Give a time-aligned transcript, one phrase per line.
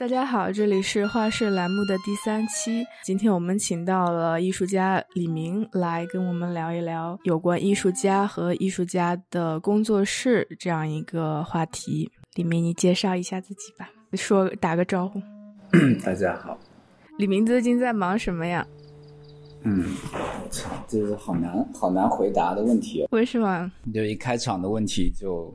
[0.00, 2.82] 大家好，这里是画室栏目的第三期。
[3.04, 12.10] 今天我们请到了艺术家李明来跟我们聊一聊有关艺术家和艺术家的工作室这样一个话题。
[12.36, 15.20] 李明，你介绍一下自己吧，说打个招呼。
[16.02, 16.58] 大家好，
[17.18, 18.66] 李明最近在忙什么呀？
[19.64, 23.06] 嗯，我操，这是好难好难回答的问题。
[23.10, 23.70] 为什么？
[23.92, 25.54] 就一开场的问题就。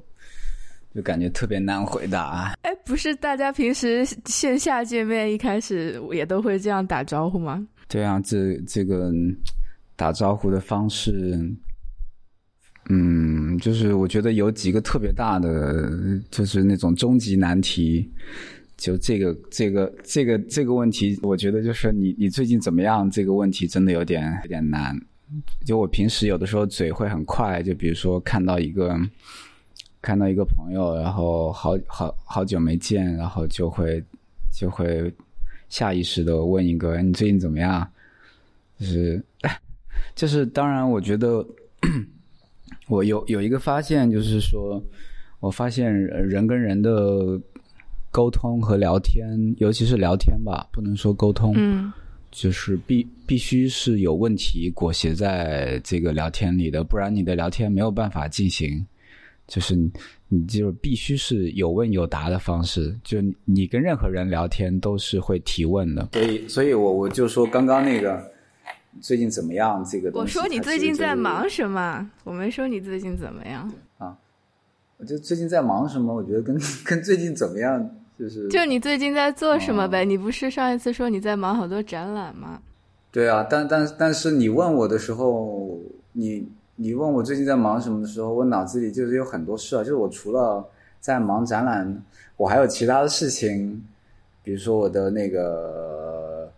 [0.96, 2.54] 就感觉特别难回答。
[2.62, 7.68] 哎，不是大家平时线下见面一开始也都会这样打招呼吗？
[7.90, 9.12] 对啊，这这个
[9.98, 11.38] 打招呼的方式，
[12.90, 15.92] 嗯，就是我觉得有几个特别大的，
[16.32, 18.10] 就是那种终极难题。
[18.78, 23.12] 就这个这个这个这个问题，我觉得就是你你最近怎么样？
[23.12, 24.98] 这个问题真的有点有点难。
[25.66, 28.98] 就我平时有的时候嘴会很快，就比如说看到一个。
[30.06, 34.04] 看到一个朋友，然后好好好久没见，然后就会
[34.54, 35.12] 就会
[35.68, 37.86] 下意识的问一个：“你最近怎么样？”
[38.80, 39.24] 就是
[40.14, 41.44] 就是，当然，我觉得
[42.88, 44.80] 我有有一个发现，就是说，
[45.40, 47.42] 我发现人跟人的
[48.12, 51.92] 沟通和聊天，尤其是聊天吧，不能说沟通，嗯，
[52.30, 58.86] 就是必必须是有问题裹挟在这个聊天里的，不然你的聊天没有办法进行。
[59.48, 59.76] 就是
[60.28, 62.96] 你，就必须是有问有答的方式。
[63.04, 66.10] 就你跟任何人聊天都是会提问的。
[66.14, 68.32] 所以，所以我我就说刚刚那个
[69.02, 69.86] 最近怎么样？
[69.86, 72.10] 这个我说你最近在忙什么？
[72.24, 74.18] 我没说你最近怎么样啊？
[74.98, 76.14] 我就最近在忙什么？
[76.14, 80.04] 我觉得跟 跟最近怎么样就是就你最近在做什么呗？
[80.06, 82.62] 你不是上一次说你在忙好多展览吗？
[83.12, 85.80] 对啊，但但但是你问我的时候，
[86.14, 86.48] 你。
[86.78, 89.80] 你问我最近在忙什么的时候，我脑子里就是有很多事啊。
[89.80, 90.68] 就是我除了
[91.00, 92.04] 在忙展览，
[92.36, 93.82] 我还有其他的事情，
[94.44, 96.52] 比如说我的那个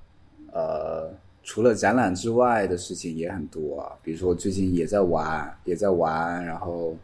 [0.51, 1.07] 呃，
[1.43, 3.93] 除了展览之外的事情也很多啊。
[4.01, 6.95] 比如说我最近也在玩，也在玩，然后，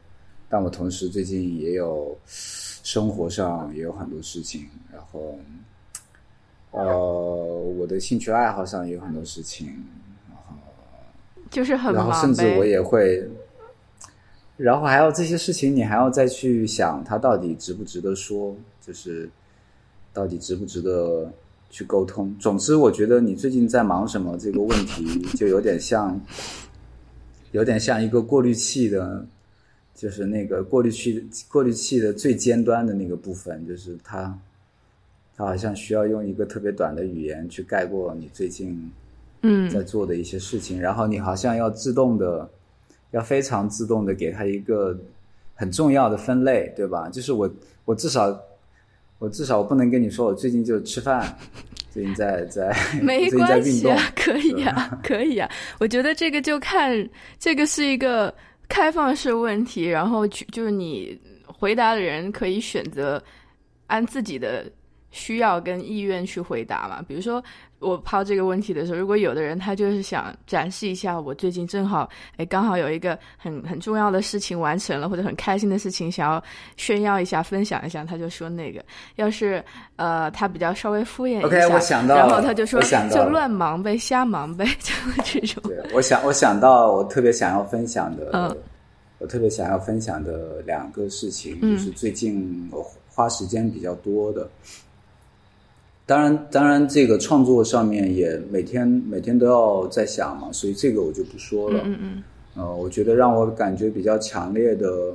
[0.49, 5.37] 但我同时最近也有生活上也有很多事情，然后，
[6.71, 6.97] 呃，
[7.77, 9.71] 我的兴趣爱好上也有很多事情。
[11.53, 13.29] 就是很忙然后甚至我也会，
[14.57, 19.29] 然后还有这些事情，你还要再去想，它到底值不值得说，就是
[20.11, 21.31] 到底值不值得
[21.69, 22.35] 去沟通。
[22.39, 26.19] 总之，我觉得你最近在忙什么这个问题，就有点像，
[27.51, 29.23] 有点像一个过滤器的，
[29.93, 34.35] 就是那个过滤器过滤器的最尖端的那个部分，就是它，
[35.37, 38.91] 它好像需要用一个特别短的语言去概括你最近。
[39.43, 42.49] 嗯，在做的一些事情，然后你好像要自动的，
[43.11, 44.97] 要非常自动的给他一个
[45.53, 47.09] 很重要的分类，对吧？
[47.09, 47.49] 就是我，
[47.85, 48.37] 我至少，
[49.19, 51.37] 我至少我不能跟你说我最近就吃饭，
[51.91, 55.49] 最近在在没关系啊，可以啊，可以啊。
[55.79, 58.33] 我觉得这个就看这个是一个
[58.67, 63.21] 开放式问题，然后就是你回答的人可以选择
[63.87, 64.65] 按自己的
[65.13, 67.41] 需要跟意愿去回答嘛，比如说。
[67.79, 76.41] 我抛这个问题的时候，如果有的人他就是想展示一下，我最近正好哎刚好有一个很很重要的事情完成了，或者很开心的事情想要
[76.77, 78.81] 炫耀一下、分享一下，他就说那个。
[79.17, 79.61] 要是
[79.97, 82.81] 呃他比较稍微敷衍一下，然后他就说
[83.11, 84.93] 就乱忙呗、瞎忙呗，就
[85.25, 85.61] 这种。
[85.63, 88.57] 对，我想我想到我特别想要分享的，嗯，
[89.19, 94.49] 我特别想要分享的两个事情，就是最近我花时间比较多的。
[96.05, 101.81] 当然，当然，这个创作上面也每天每天都要在想嘛，所以这个我就不说了。
[101.85, 102.23] 嗯嗯。
[102.55, 105.13] 呃，我觉得让我感觉比较强烈的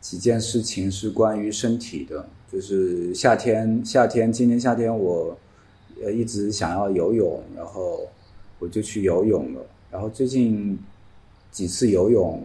[0.00, 5.36] 几件事情是关于身体的，就是夏天，夏天，今年夏天我
[6.00, 8.06] 呃一直想要游泳，然后
[8.60, 9.60] 我就去游泳了。
[9.90, 10.78] 然后最近
[11.50, 12.40] 几次游泳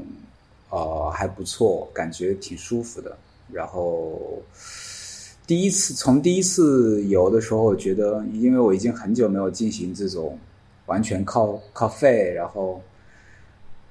[0.69, 3.15] 啊还不错，感觉挺舒服的。
[3.51, 4.41] 然后。
[5.45, 10.39] 第一次从第一次游的时候，我觉得，因为我已经很久没有进行这种
[10.85, 12.81] 完全靠靠肺，然后，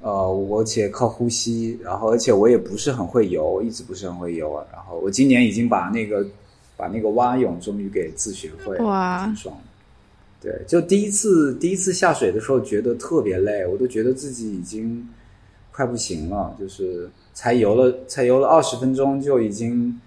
[0.00, 0.10] 呃，
[0.50, 4.64] 而且靠呼吸，然后，而且我也不是很会游，一直不是很会游啊。
[4.72, 6.26] 然后我今年已经把那个
[6.74, 9.54] 把那个蛙泳终于给自学会了，哇，挺爽。
[10.40, 15.06] 对，就第一次第一次下水的时候，觉得特别累，我都觉得自己已经
[15.70, 20.00] 快不行了，就是才游了才游了二十分钟就已经。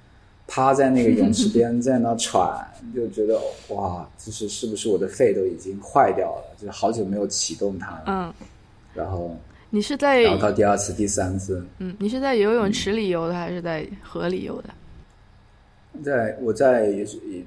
[0.47, 3.39] 趴在那个泳池 边，在那喘，就觉得
[3.69, 6.55] 哇，就是是不是我的肺都已经坏掉了？
[6.57, 8.03] 就是好久没有启动它了。
[8.07, 8.33] 嗯，
[8.93, 9.35] 然后
[9.69, 14.69] 你是在然后到第二次、第三次，嗯，你是在游泳池里游的还是在河里游的？
[16.03, 16.93] 在我在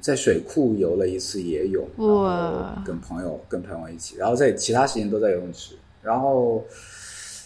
[0.00, 6.64] 在水库游了一次野泳，哇，跟朋友跟朋友一起，然后在其他时间都在游泳池，然后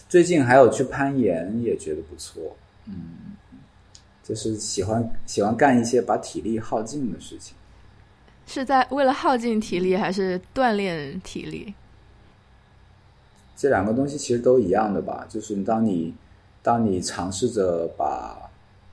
[0.07, 2.55] 最近还有去攀岩，也觉得不错，
[2.87, 3.35] 嗯，
[4.23, 7.55] 就是喜欢喜欢干一些把体力耗尽的事情，
[8.47, 11.73] 是在为了耗尽体力还是锻炼体力？
[13.55, 16.13] 这两个东西其实都一样的吧，就是当你
[16.61, 18.39] 当你尝试着把。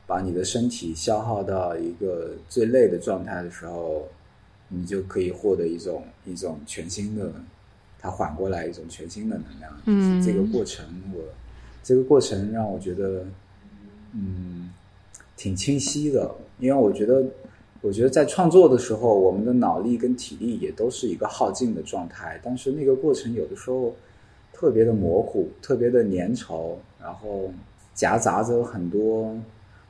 [0.07, 4.09] 把你的身体消耗到一个最累的状态的时候，
[4.67, 7.33] 你就可以获得一种一种全新的，
[7.97, 9.73] 它缓过来一种全新的能量。
[9.85, 10.85] 嗯，这个过程
[11.15, 11.23] 我
[11.85, 13.25] 这个过程让我觉得，
[14.15, 14.73] 嗯，
[15.41, 16.31] 挺清晰的。
[16.59, 17.25] 因为我觉得，
[17.81, 22.39] 我觉得在创作的时候，我们的脑力跟体力也都是一个耗尽的状态。
[22.45, 23.95] 但是那个过程有的时候
[24.53, 27.51] 特别的模糊，特别的粘稠，然后
[27.95, 29.35] 夹杂着很多。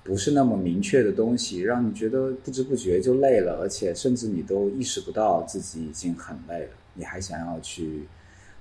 [0.03, 8.05] 不是那么明确的东西，让你觉得不知不觉就累了，而且甚至你都意识不到自己已经很累了，你还想要去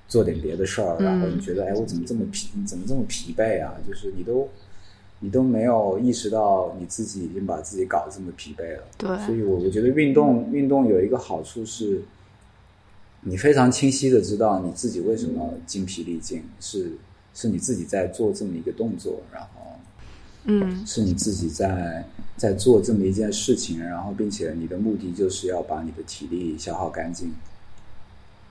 [0.06, 3.74] 做点别的事儿，然后你觉得，哎，我怎么这么疲，怎么这么疲惫啊？
[3.88, 4.47] 就是你都
[5.19, 8.83] 你都没有意识到你自己已经把自己搞得这么疲惫了。
[8.98, 12.01] 对，所以我我觉得运动运动有一个好处是，
[13.21, 16.92] 你非常清晰的知道你自己为什么精疲力尽，是
[17.33, 19.48] 是你自己在做这么一个动作，然后。
[20.45, 22.04] 嗯，是你自己在
[22.38, 27.30] 在做这么一件事情，然后并且你的目的就是要把你的体力消耗干净，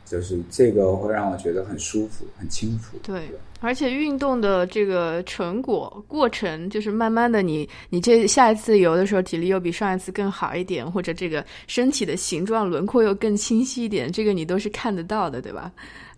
[0.09, 2.99] 就是这个会让我觉得很舒服、很轻浮。
[3.03, 15.71] 对，而且运动的这个成果过程，就是慢慢的，你你这下一次游的时候，体力又比上一次更好一点，或者这个身体的形状轮廓又更清晰一点，这个你都是看得到的，对吧？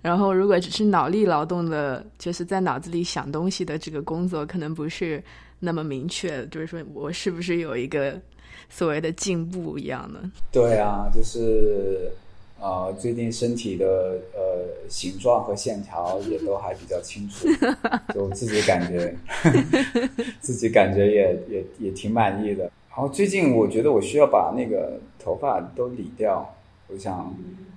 [0.02, 5.22] 然后如果只是脑力劳动的，就是在脑子里想东西的这个工作，可能不是。
[5.62, 8.19] 那么明确，就是说我是不是有一个
[8.70, 10.19] 所谓的进步一样的？
[10.50, 12.10] 对啊，就是
[12.60, 17.48] 呃，最近身体的呃形状和线条也都还比较清楚，
[18.14, 19.16] 就自己感觉
[20.40, 22.64] 自己感觉也也也挺满意的。
[22.90, 26.54] 然后最近我觉得我需要把那个头发都理掉，
[26.88, 27.34] 我想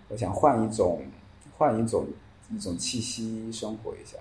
[0.10, 1.02] 我想换一种
[1.58, 2.06] 换一种
[2.52, 4.18] 一种气息生活一下。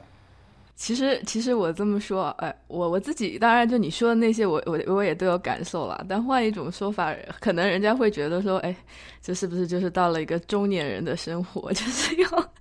[0.82, 6.04] 其实，其实我这么说，哎，我我自己当然就你说的那些，我我我也都有感受了。
[6.08, 8.74] 但换一种说法，可能人家会觉得说，哎，
[9.22, 12.52] 这是不是就是到了一个中年人的生活， 就是要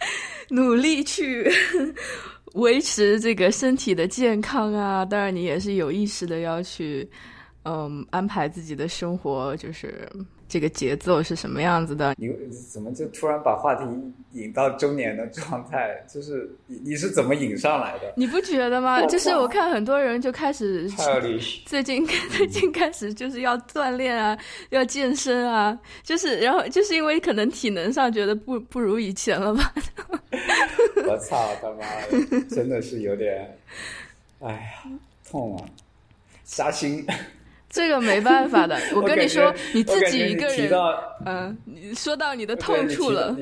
[0.50, 1.52] 努力去
[2.54, 5.04] 维持这个身体的健康啊？
[5.04, 7.10] 当然，你也是有意识的要去，
[7.64, 10.08] 嗯，安排自己的生活，就是。
[10.52, 12.14] 这个节奏是什么样子的？
[12.18, 12.30] 你
[12.70, 13.86] 怎么就突然把话题
[14.34, 15.96] 引到中年的状态？
[16.14, 18.14] 就是你你是怎么引上来的？
[18.18, 19.02] 你不觉得吗？
[19.08, 20.90] 就是我看很多人就开始
[21.66, 22.06] 最近
[22.36, 24.38] 最近开始就是要锻炼啊，
[24.72, 29.74] 要健身啊，就是然后就是因为可能体能上觉得不不如以前了吧？
[31.08, 31.80] 我操他妈
[32.12, 33.58] 的，真的是有点，
[34.42, 34.92] 哎呀，
[35.30, 35.64] 痛啊，
[36.44, 37.06] 扎心。
[37.72, 40.72] 这个没办法的， 我跟你说，你自己一个人，
[41.26, 43.36] 嗯，你说到你的痛处了。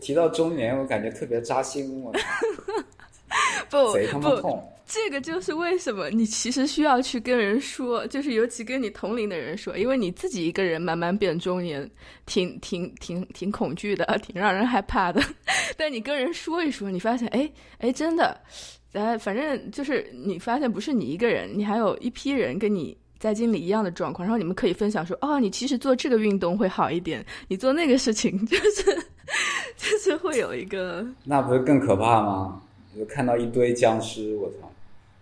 [0.00, 2.00] 提到中年，我感觉特别扎心。
[2.02, 2.12] 我
[3.68, 4.62] 不贼他妈痛！
[4.86, 11.90] 这个就是为什么你其实需要去跟人说，就是尤其跟你同龄的人说，因为你自己一个人慢慢变中年，
[12.26, 15.20] 挺挺挺挺恐惧的， 挺让人害怕的。
[15.76, 18.38] 但你跟人说一说，你发现，哎哎，真的，
[18.92, 22.96] 哎，反正就是你发现不是你一个人，你还有一批人跟你。
[23.24, 28.94] 在经历一样的状况，然后你们可以分享说：“哦，你其实做这个运动会好一点，你做那个事情 就是
[29.78, 31.02] 就是会有一个……
[31.24, 32.60] 那不是更可怕吗？
[32.94, 34.70] 就看到一堆僵尸，我操，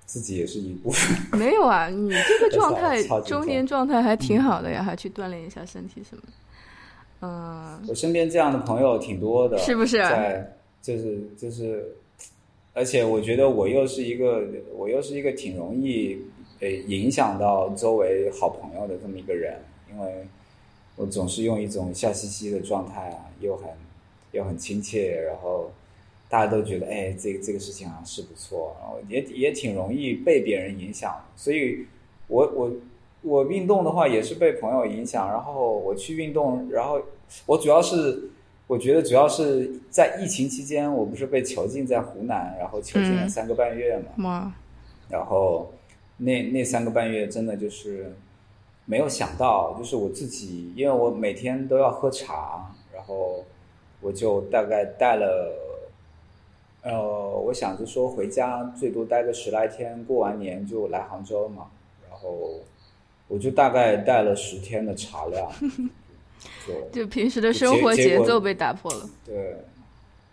[0.04, 1.16] 自己也是一部分。
[1.38, 6.32] 没有啊，你这个状态， 中年状态还挺好的呀，还去锻炼一下身体什么的。
[7.20, 9.98] 嗯，我身边这样的朋友挺多的，是不是？
[9.98, 11.94] 在就是就是，
[12.74, 14.42] 而且我觉得我又是一个，
[14.74, 16.18] 我又是一个挺容易。
[16.62, 20.24] 被影响到周围好朋友的这么一个人，因为
[20.94, 23.68] 我总是用一种笑嘻嘻的状态啊，又很
[24.30, 25.72] 又很亲切，然后
[26.28, 31.84] 大家都觉得哎，这个这个事情好像是不错，然后也也挺容易被别人影响，所以
[32.28, 32.72] 我我
[33.22, 37.02] 我运动的话也是被朋友影响，然后我去运动，然后
[37.44, 38.30] 我主要是
[38.68, 44.54] 我觉得主要是在疫情期间，我不是被囚禁在湖南，然后囚禁了三个半月嘛，
[45.08, 45.72] 然后。
[46.24, 48.14] 那那三个半月真的就是
[48.84, 53.44] 没有想到，就是我自己，因为我每天都要喝茶，然后
[54.00, 55.52] 我就大概带了，
[56.82, 56.92] 呃，
[57.46, 61.66] 我想着说回家最多待个十来天，过完年就来杭州嘛。
[62.08, 62.60] 然后
[63.26, 65.50] 我就大概带了十天的茶量，
[66.92, 69.10] 就平时的生活节奏被打破了。
[69.24, 69.56] 对，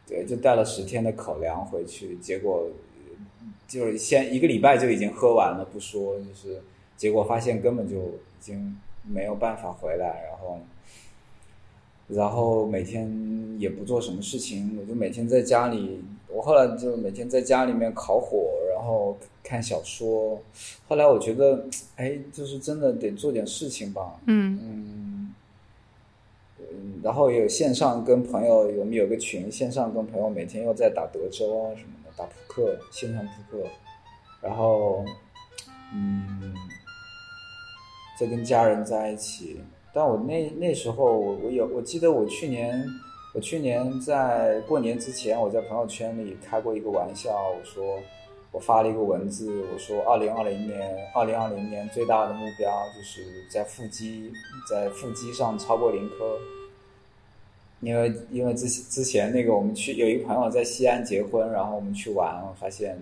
[0.05, 2.67] 对，就带了十天的口粮回去，结果
[3.69, 6.61] 就是先一个礼拜就已经喝完了，不说，就是
[6.97, 8.75] 结果发现根本就已经
[9.07, 10.59] 没有办法回来，然后。
[12.09, 13.07] 然后每天
[13.59, 16.01] 也不做什么事情，我就每天在家里。
[16.27, 20.41] 我后来就每天在家里面烤火，然后看小说。
[20.87, 24.19] 后来我觉得，哎，就是真的得做点事情吧。
[24.25, 25.33] 嗯嗯。
[27.03, 33.63] 然后也有线上跟朋友，我们有个群，线上跟朋友每天又在打德州啊什么的，打扑克，线上扑克。
[34.41, 35.05] 然后，
[35.93, 36.53] 嗯，
[38.19, 39.61] 在跟家人在一起。
[39.93, 42.85] 但我那那时候，我有我记得我去年，
[43.33, 47.97] 我去年在过年之前，我在朋友圈里开过一个玩笑，我说
[48.51, 54.31] 我发了一个文字，我说二零二零年，二零二零年最大的目标就是在腹肌
[54.69, 56.37] 在腹肌上超过零科，
[57.81, 62.97] 因为因为之之前那个我们去有一个朋友在西安结婚，然后我们去玩，发现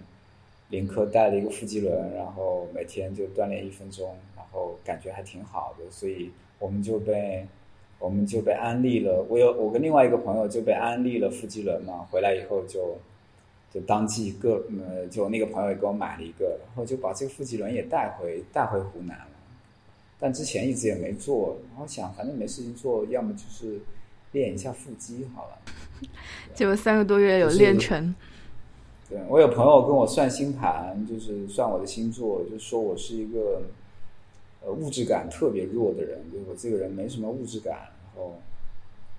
[0.69, 6.31] 林科带了一个腹肌轮，然后每天就锻炼一分钟，然后感觉还挺好的，所以。
[6.59, 7.45] 我们就被，
[7.99, 9.23] 我们就被安利了。
[9.29, 11.99] 我有我跟另外一个朋友就被安利了腹肌轮嘛。
[12.09, 12.97] 回来以后就，
[13.71, 19.37] 就当即各呃，就那个朋友也给我买了一个，然后就把这个腹肌轮也带回带回湖南了。
[20.17, 23.79] 但之前一直也没做，然后想反正没事情做，要么就是
[24.37, 25.57] 练一下腹肌好了。
[26.53, 28.13] 结果三个多月有练成。
[29.09, 33.61] 对我有朋友跟我算星盘，就是算我的星座，就说我是一个。
[34.65, 38.41] 呃，物质感特别弱的人，就我这个人没什么物质感，然后，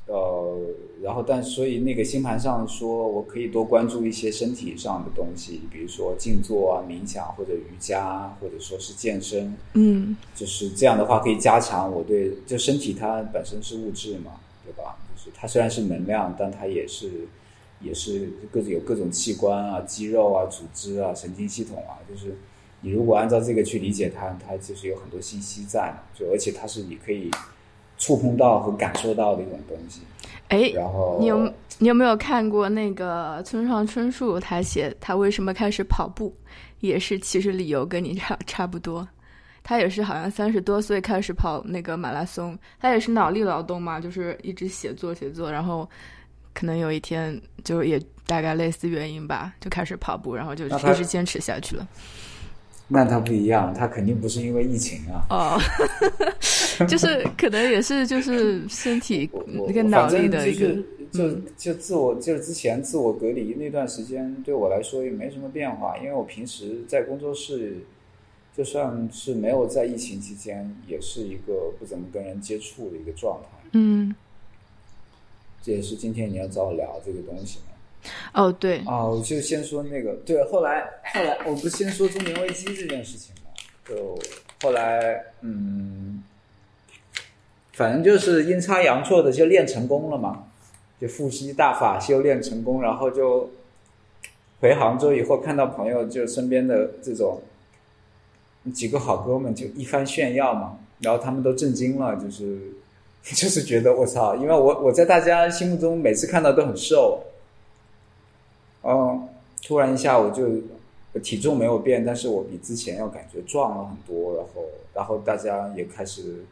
[0.06, 0.58] 呃，
[1.00, 14.32] 然后但所以那个星盘上说我可以多关注一些身体上的东西，比如说静坐啊、冥想或者瑜伽，或者说是健身，嗯，就是这样的话可以加强我对就身体它本身是物质嘛，
[14.66, 14.98] 对吧？
[15.18, 17.26] 就是它虽然是能量，但它也是
[17.80, 22.36] 也是各种有各种器官啊、肌肉啊、组织啊、神经系统啊，就是。
[22.80, 27.28] 你如果按照这个去理解它，它就是有很多信息在，就而且它是你可以
[27.98, 30.02] 触碰到和感受到的一种东西。
[30.46, 34.38] 哎，然后你有你有没有看过那个村上春树？
[34.38, 36.32] 他写他为什么开始跑步，
[36.78, 39.08] 也是其实理由跟你差差不多。
[39.68, 45.86] 他也是好像三十多岁开始跑那个马拉松，他也是脑力劳动嘛，就是一直写作写作，然后
[46.54, 51.86] 可能有一天就也大概类似原因吧，就开始跑步，然后就一直坚持下去了。
[52.88, 55.26] 那他不一样，他肯定不是因为疫情啊。
[55.28, 55.60] 哦，
[56.88, 59.28] 就是可能也是就是身体
[59.66, 60.74] 那个脑力的一个，
[61.12, 67.76] 就就自我就是之前自我隔离那段时间，对我来说也没什么变化，因为我平时在工作室，
[68.58, 73.68] 就算是没有在疫情期间，也是一个不怎么跟人接触的一个状态。
[73.70, 74.12] 嗯，
[75.62, 77.60] 这也是今天你要找我聊这个东西。
[78.34, 83.50] 哦，对，哦，我就先说那个，对，后来，后来，我不先说中年危机这件事情嘛，
[83.88, 84.18] 就
[84.60, 86.24] 后来，嗯，
[87.74, 90.48] 反正就是阴差阳错的就练成功了嘛，
[91.00, 93.50] 就腹肌大法修炼成功，然后就
[94.60, 97.40] 回杭州以后看到朋友，就身边的这种
[98.72, 102.58] 几个好哥们就一番炫耀嘛，然后他们都震惊了，就是
[103.22, 107.22] 就是觉得我操，因为我我在大家心目中每次看到都很瘦。
[108.82, 109.28] 嗯，
[109.62, 110.48] 突然一下我就
[111.20, 114.62] 体重没有变，但是我比之前要感觉壮了很多，然后
[114.94, 116.44] 然后大家也开始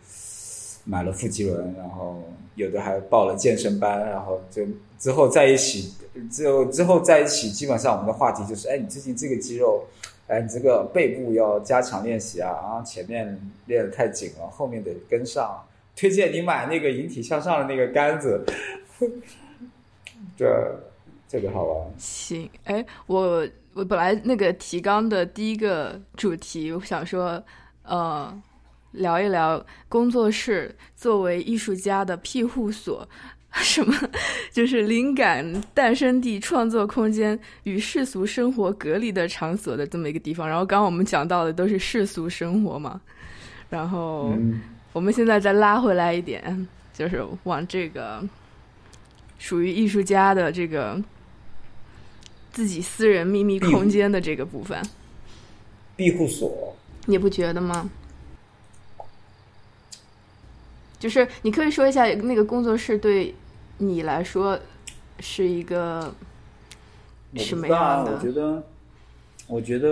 [0.85, 2.21] 买了腹肌轮，然后
[2.57, 4.63] 有的还报了健身班，然后就
[4.99, 5.95] 之后在一起，
[6.31, 9.85] 之后之后在一起，基本上我们的话题就是，哎，你最近这个肌肉，
[10.29, 15.65] 哎，你这个背部要加强练习啊，啊，前面练的太紧了，后面得跟上，
[15.95, 18.45] 推荐你买那个引体向上的那个杆子，
[20.37, 20.49] 对。
[21.29, 21.91] 这个好玩。
[21.99, 27.43] 行，哎，我我本来那个提纲的第一个主题，我想说，
[27.83, 28.33] 呃，
[28.93, 33.09] 聊一聊工作室作为艺术家的庇护所，
[33.65, 33.95] 什么
[34.53, 40.49] 就是灵感诞生地、创作空间与世俗生活隔离的场所的这么一个地方。
[40.49, 43.01] 然后刚刚我们讲到的都是世俗生活嘛，
[43.71, 44.37] 然后
[44.93, 48.23] 我们现在再拉回来一点，就是往这个
[49.39, 51.03] 属于艺术家的这个。
[52.53, 54.83] 自己私人秘密空间的这个部分，
[55.95, 57.91] 庇护所，你不觉得吗？
[60.99, 63.35] 就是你可以说一下那个工作室对
[63.79, 64.59] 你来说
[65.21, 66.15] 是一个
[67.37, 68.13] 什么样的？
[68.13, 68.63] 我觉得，
[69.47, 69.89] 我觉得，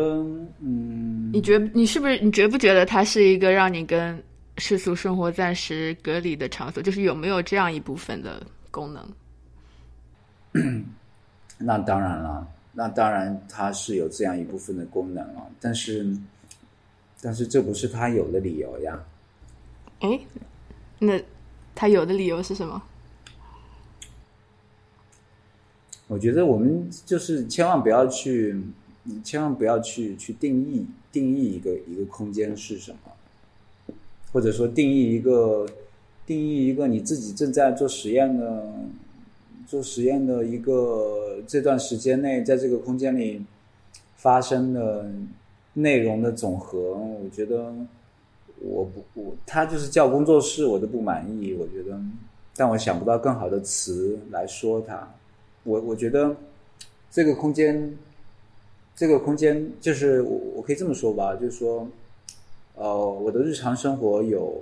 [0.60, 4.22] 嗯，你觉你是不是你觉不觉得它是一个让你跟
[4.58, 6.82] 世俗生活暂时隔离的场所？
[6.82, 9.06] 就是有没有这样一部分的功能？
[11.58, 16.06] 那当然了，那当然它是有这样一部分的功能了，但是，
[17.20, 18.98] 但是这不是它有的理由呀。
[20.00, 20.18] 哎，
[20.98, 21.20] 那
[21.74, 22.82] 它有的理由是什么？
[26.06, 28.61] 我觉得我们就是千万不要去。
[29.23, 33.92] 千万不要去去定义定义一个一个空间是什么，
[34.32, 35.68] 或者说定义一个
[36.25, 38.66] 定义一个你自己正在做实验的
[39.66, 43.44] 做实验的一个这段时间内在这个空间里
[44.16, 45.06] 发生的
[45.75, 46.94] 内容的总和。
[46.94, 47.75] 我觉得
[48.62, 51.52] 我不我他就是叫工作室，我都不满意。
[51.52, 52.00] 我觉得，
[52.56, 55.06] 但我想不到更好的词来说它。
[55.64, 56.37] 我我觉得
[57.11, 57.97] 这个空间。
[58.97, 61.88] 这个空间就是我，我可以这么说吧，就是说，
[62.76, 64.56] 呃，我的日常生活有，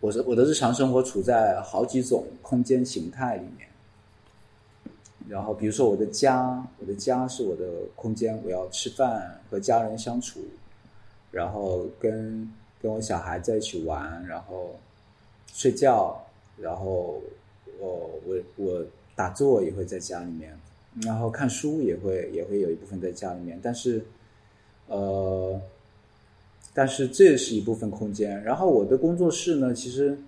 [0.00, 3.66] 我的我的日常生活处在好几种空间形态里面。
[5.26, 7.64] 然后，比如说我的家，我的家是我的
[7.94, 10.40] 空间，我要吃饭和家人相处，
[11.30, 12.52] 然后跟
[12.82, 14.76] 跟我小孩在一起玩，然后
[15.54, 16.22] 睡觉，
[16.58, 17.22] 然后
[17.80, 18.84] 我我我
[19.16, 20.56] 打坐也会在家里面。
[21.02, 24.02] 然后看书也会也会有一部分在家里面，但是，
[24.86, 25.60] 呃，
[26.72, 28.42] 但是这是一部分空间。
[28.42, 30.18] 然后我的工作室呢，其实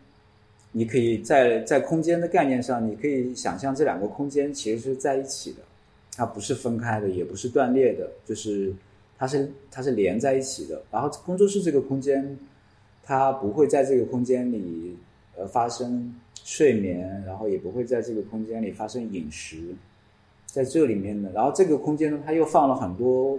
[0.70, 5.62] 你可以在在空间的概念上，你可以想象这两个空间其实是在一起的，
[6.14, 8.70] 它不是分开的，也不是断裂的，就是
[9.16, 10.82] 它是它是连在一起的。
[10.90, 12.38] 然后工作室这个空间，
[13.02, 14.94] 它不会在这个空间里
[15.34, 16.14] 呃发生
[16.50, 19.74] 睡眠，然后也不会在这个空间里发生饮食。
[20.46, 23.38] 在这里面呢，然后这个空间呢，它又放了很多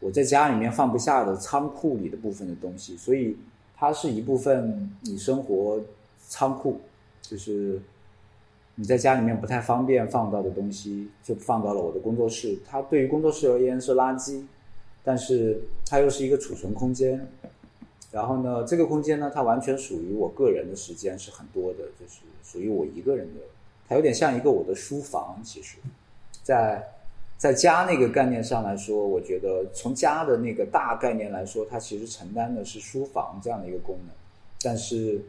[0.00, 3.36] 我在家里面放不下的仓库里的部分的东西，所以
[3.76, 5.80] 它是一部分你生活
[6.26, 6.80] 仓库，
[7.22, 7.80] 就是
[8.74, 12.58] 你在家里面不太方便放到的东西，就放到了我的工作室。
[12.66, 14.42] 它对于工作室而言是垃圾，
[15.04, 17.24] 但是它又是一个储存空间。
[18.10, 23.40] 然后呢，这个空间呢，它完全属于我个人的时间是很多的，就是属于我一个人的，
[23.86, 25.76] 它有点像一个我的书房，其实。
[26.42, 26.82] 在
[27.36, 34.14] 在家那个概念上来说，我觉得从家的那个大概念来说，它其实承担的是书房这样的一个功能。
[34.62, 35.22] 但是，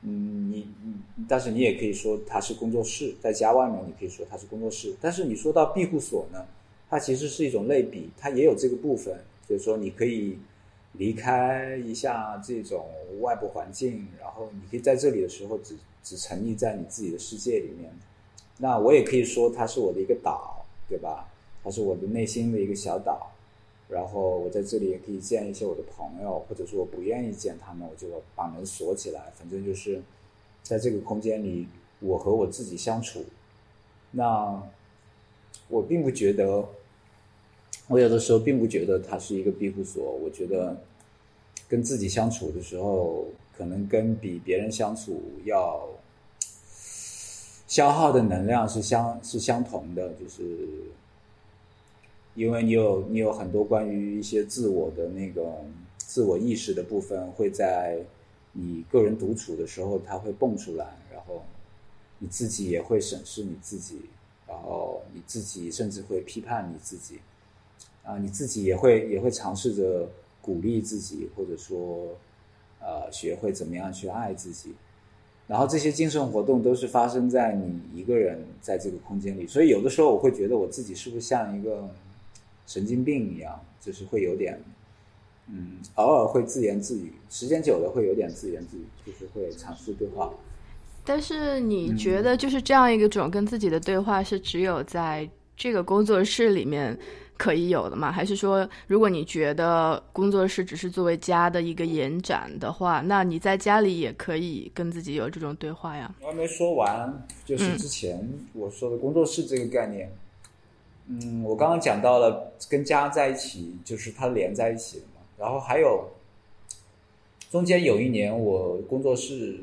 [0.00, 0.94] 嗯，你你，
[1.28, 4.96] 但是你也可以说它是工作室，在家外面你可以说它是工作室。
[5.00, 6.42] 但是你说到庇护所呢，
[6.88, 9.14] 它其实是一种类比，它也有这个部分，
[9.46, 10.38] 就是说你可以
[10.98, 12.86] 离开一下这种
[13.20, 17.92] 外部环境，然后你可以在这里的时候只只沉溺在你自己的世界里面。
[18.58, 21.28] 那我也可以说，它是我的一个岛，对吧？
[21.62, 23.32] 它是我的内心的一个小岛。
[23.88, 29.32] 然后我在这里也可以见一些我的朋友，或者说我不愿意见他们，我就把门锁起来。
[29.34, 30.02] 反正就是
[30.62, 31.68] 在这个空间里，
[32.00, 33.24] 我和我自己相处。
[34.10, 34.60] 那
[35.68, 36.68] 我并不觉得，
[37.88, 40.12] 我有的时候并不觉得它是一个庇护所。
[40.22, 40.76] 我觉得
[41.68, 45.88] 跟自己相处的时候，可能跟比别人相处要。
[47.68, 50.44] 消耗的能量是相是相同的，就是
[52.36, 55.52] 因为你有你有很多关于一些自我的那个
[55.98, 57.98] 自我意识的部分，会在
[58.52, 61.42] 你个人独处的时候，它会蹦出来，然后
[62.20, 64.00] 你自己也会审视你自己，
[64.46, 67.18] 然后你自己甚至会批判你自己，
[68.06, 70.08] 啊，你自己也会也会尝试着
[70.40, 72.16] 鼓励自己，或者说
[72.80, 74.72] 呃，学会怎么样去爱自己。
[75.48, 81.88] 然后这些精神活动都是发生在你一个人在这个空间里，所以有的时候我会觉得我自己是不是像一个
[82.66, 84.60] 神经病一样，就是会有点，
[85.48, 90.32] 嗯，偶尔会自言自语，时间久了会有点自言自语，就是会尝试对话。
[91.04, 96.98] 但是你觉得就是这样一个种跟自己的对话是只有在这个工作室里面？
[97.38, 98.10] 可以有的吗？
[98.10, 106.14] 还是说，如果你觉得工作室只是作为家的一个延展的话，那你在家里也可以跟自己有这种对话呀？
[106.22, 110.10] 我还没说完，就是之前我说的工作室这个概念。
[111.08, 115.20] 嗯，我刚刚讲到了跟家在一起，就是它连在一起的嘛。
[115.38, 116.08] 然后还有
[117.50, 119.58] 中间有一年，我工作室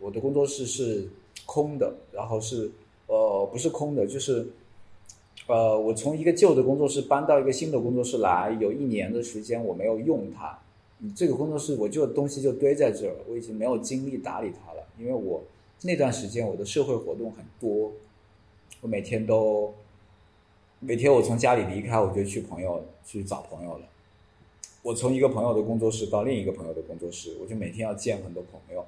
[0.00, 1.08] 我的工作室是
[1.44, 2.70] 空的，然后是
[3.06, 4.46] 呃不是空的，就是。
[5.46, 10.58] 呃，我从一个旧的工作室搬到一个新的工作室来，有一年的时间我没有用它。
[11.14, 14.82] 这个工作室我旧的东西就堆在这儿，我已经没有精力打理它了。
[14.98, 15.42] 因为我
[15.82, 17.92] 那段时间我的社会活动很多，
[18.80, 19.72] 我每天都
[20.80, 23.86] 每天我从家里离开，我就去朋友去找朋友了。
[24.82, 28.84] 我从一个朋友的工作室到另一个朋友的工作室，我就每天要见很多朋友。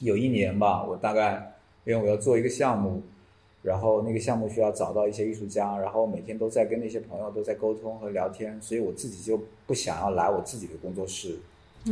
[0.00, 3.02] 有一年吧，我大概因为我要做一个项目，
[3.64, 11.38] 然后那个项目需要找到一些艺术家，然后每天都在跟那些朋友都在沟通和聊天，所以我自己就不想要来我自己的工作室，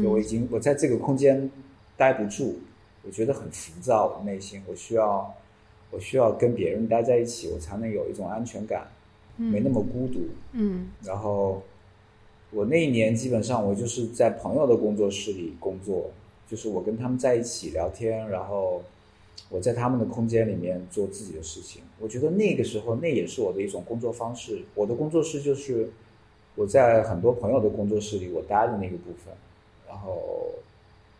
[0.05, 1.51] 我已经我在这个空间
[1.97, 2.59] 待不住，
[3.03, 5.35] 我觉得很浮躁，内心我需要
[5.91, 8.87] 我需要跟别人待在一起，我才能有一种安全感，
[9.37, 10.21] 没那么孤独。
[10.53, 11.63] 嗯，然后
[12.51, 16.11] 我那一年基本上我就是在朋友的工作室里工作。
[16.51, 18.83] 就是我跟他们在一起聊天，然后
[19.51, 21.83] 我在他们的空间里面做自己的事情。
[22.01, 24.62] 我觉得那个时候，那也是我的一种工作方式。
[24.75, 25.90] 我的工作室就是
[26.55, 29.35] 我在很多朋友的工作室里我待的那个部分。
[29.88, 30.23] 然后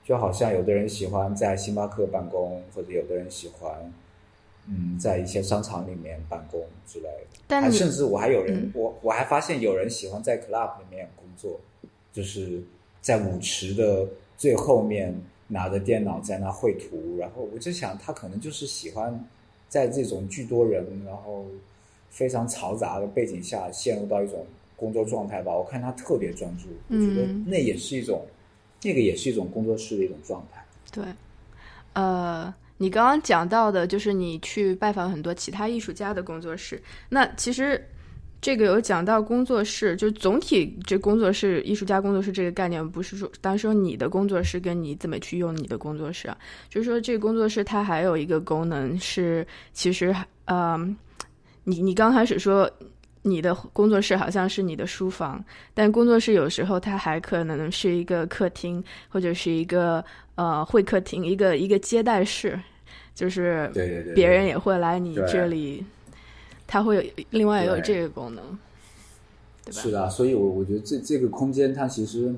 [0.05, 3.93] 就好像有的人喜欢在星巴克办公，或者有的人喜欢
[4.67, 7.41] 嗯在一些商场里面办公之类的。
[7.47, 11.61] 但甚至我还有人，我我还发现有人喜欢在 club 里面工作，
[12.13, 12.63] 就是
[13.01, 14.07] 在舞池的。
[14.35, 15.15] 最后面
[15.53, 19.23] 拿着电脑在那绘图，然后我就想他可能就是喜欢
[19.69, 21.45] 在这种巨多人，然后
[22.09, 25.55] 非常嘈杂的背景下陷入到一种工作状态吧。
[25.55, 28.27] 我看他特别专注，我觉得那也是一种，
[28.83, 30.65] 那个也是一种工作室的一种状态。
[30.91, 31.05] 对，
[31.93, 37.87] 呃，你刚刚讲到的就是你去拜访很多其他艺术家的工作室，那其实。
[38.43, 46.37] 这个有讲到工作室，就总体这工作室、艺术家工作室这个概念，不是说单说你的工作室跟你怎么去用你的工作室啊，
[46.69, 50.13] 就是说这个工作室它还有一个功能是，其实，
[50.47, 50.95] 嗯，
[51.63, 52.69] 你你刚开始说
[53.23, 62.59] 你的工作室好像是你的书房，但工作室有时候它还可能是一个客厅，或者是一个呃会客厅，一个一个接待室，
[63.15, 63.71] 就是
[64.17, 65.85] 别人也会来你这里。
[66.73, 68.43] 它会有另外也有这个功能，
[69.63, 69.79] 对吧？
[69.83, 72.35] 是的，所以，我我觉得这这个空间它其实，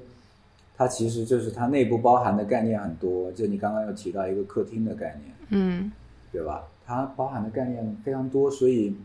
[0.76, 3.30] 它其实就是它内部包含的概念很多。
[3.30, 5.92] 就你刚刚又提到一个客厅的概念，嗯，
[6.32, 6.64] 对吧？
[6.84, 8.96] 它包含的概念非常多，所以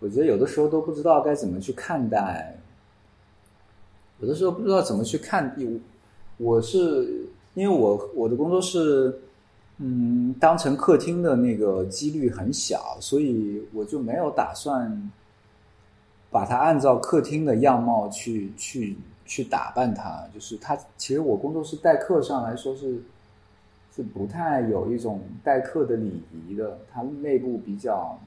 [0.00, 2.58] 我觉得有的时候都不知道该怎么去看待，
[4.18, 5.56] 有的时候不知道怎么去看。
[6.36, 9.20] 我是因为我我的工作室。
[9.82, 15.10] 嗯，当成客厅的那个几率很小，所以我就没有打算
[16.30, 20.22] 把它按照客厅的样貌去去去打扮它。
[20.34, 23.02] 就是它，其实我工作室待客上来说是
[23.96, 26.78] 是不太有一种待客的礼仪的。
[26.92, 28.18] 它内部比较，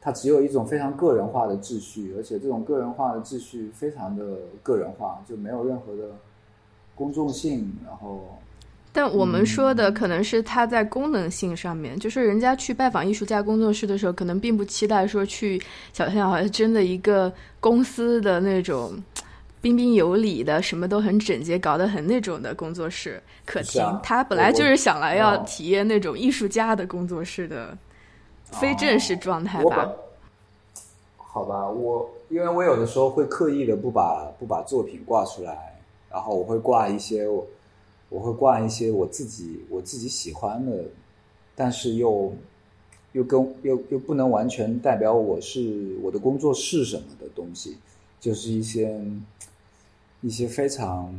[0.00, 6.12] 它只有一种非常个人化的秩序，而且这种个人化的秩序非常的个人化，就没有任何的
[6.94, 8.22] 公众性，然后。
[8.96, 15.60] 但我们说的可能是它在功能性上面，就是人家去拜访艺术家工作室的时候，可能并不期待说去
[15.92, 18.92] 想象好像真的一个公司的那种
[19.60, 23.82] 彬彬有礼的，什么都很整洁，搞得很那种的工作室客厅。
[24.00, 27.76] 他本来就是想来要体验那种艺术家的工作室的
[28.52, 29.90] 非正式状态吧？
[31.16, 35.76] 好吧，我因为我有的时候会刻意的不把不把作品挂出来，
[36.12, 37.44] 然后我会挂一些我。
[38.14, 40.84] 我会挂一些我自己我自己喜欢的，
[41.56, 42.32] 但是又
[43.10, 47.76] 又跟又又不能完全代表我是我的工作是什么的东西，
[48.20, 49.04] 就是一些
[50.20, 51.12] 一些非常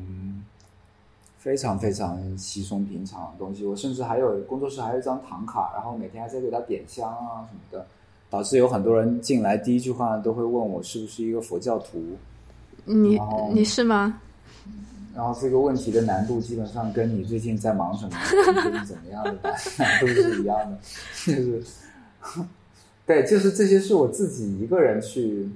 [1.37, 3.65] 非常非常稀松平常的东西。
[3.65, 7.85] 我甚至还有工作室还有一张唐卡，然后每天还在给他点香啊什么的，
[8.29, 12.01] 导致有很多人进来第一句话都会问我是不是一个佛教徒。
[12.85, 13.19] 你
[13.53, 14.21] 你是吗？
[15.15, 19.31] 然后这个问题的难度基本上跟你最近在忙什么、最近怎么样的
[19.77, 20.77] 难度是一样的，
[21.25, 21.63] 就是，
[23.05, 25.49] 对，就是这些是我自己一个人去，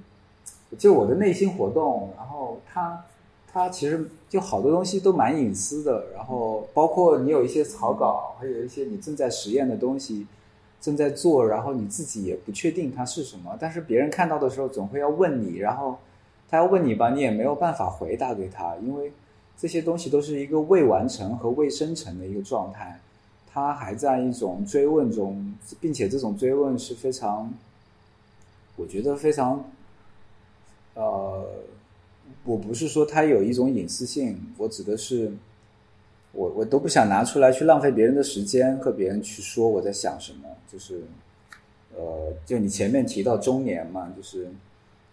[0.77, 2.09] 就我的内心活动。
[2.15, 3.03] 然后它，
[3.51, 6.05] 它其实就好多东西都蛮隐私的。
[6.15, 10.25] 然后包括你有一些草稿，还有一些你正在实验的东西
[10.79, 15.97] 正在做，然后你自己也不确定它是什么，但是别人看到的时候总会要问你，然后
[16.49, 19.11] 他要问你吧，你也没有办法回答给他，因为。
[19.59, 22.97] 这些东西都是一个未完成和未生成的一个状态，
[23.45, 27.53] 它还在一种追问中，并且这种追问是非常，
[28.77, 29.69] 我觉得非常，
[30.93, 31.45] 呃，
[32.45, 35.29] 我不是说它有一种隐私性，我指的是，
[36.31, 41.03] 我我都不想拿出来去浪费别人的时间和别人去说我在想什么，就是，
[41.93, 44.49] 呃，就你前面提到中年嘛，就是。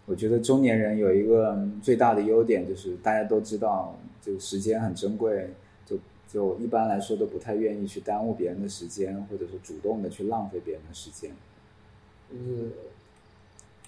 [0.06, 5.50] 我觉得中年人有一个最大的优点，就是大家都知道，就时间很珍贵，
[5.84, 5.98] 就
[6.32, 11.30] 就一般来说都不太愿意去耽误别人的时间，或者是主动的去浪费别人的时间。
[12.30, 12.70] 就是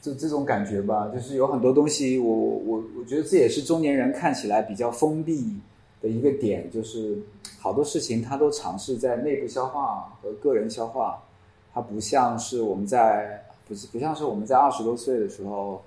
[0.00, 5.56] 就这种感觉吧，就是有很多东西，我我我觉得这也是中年人看起来比较封闭
[6.00, 7.18] 的一个点，就是
[7.58, 11.22] 好多事情他都尝试在内部消化和个人消化，
[11.72, 15.82] 它不像是我们在不是不像是我们在二十多岁的时候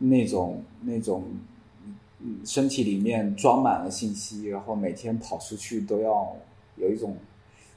[0.00, 1.24] 那种那种
[2.44, 6.36] 身体里面装满了信息，然后每天跑出去都要
[6.76, 7.16] 有一种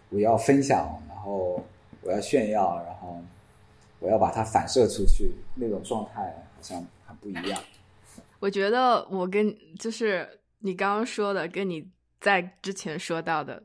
[0.09, 1.63] 我要分享，然后
[2.01, 3.21] 我要炫耀，然后。
[3.99, 6.21] 我要把它反射出去，那种状态
[6.53, 7.63] 好像很不一样。
[8.41, 10.27] 我觉得我跟就是
[10.59, 13.63] 你刚刚说的，跟你在之前说到的，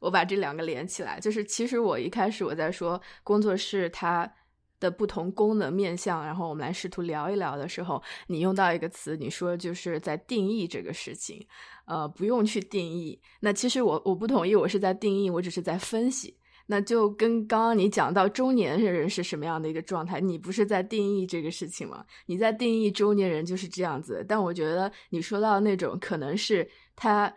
[0.00, 4.32] 我把这两个连起来，就是其实我一开始我在说工作室它
[4.78, 11.46] 的不同功能面向，然后我们来试图聊一聊的时候，你用到一个词，你说就是在定义这个事情，
[11.86, 13.20] 呃，不用去定义。
[13.40, 16.36] 那其实我我不同意，我是在定义，我只是在分析。
[16.68, 22.04] 那就跟刚刚你讲到中年人是什么样的一个状态，你不是在定义这个事情吗？
[22.26, 24.26] 你在定义中年人就是这样子。
[24.28, 27.32] 但我觉得你说到那种可能是他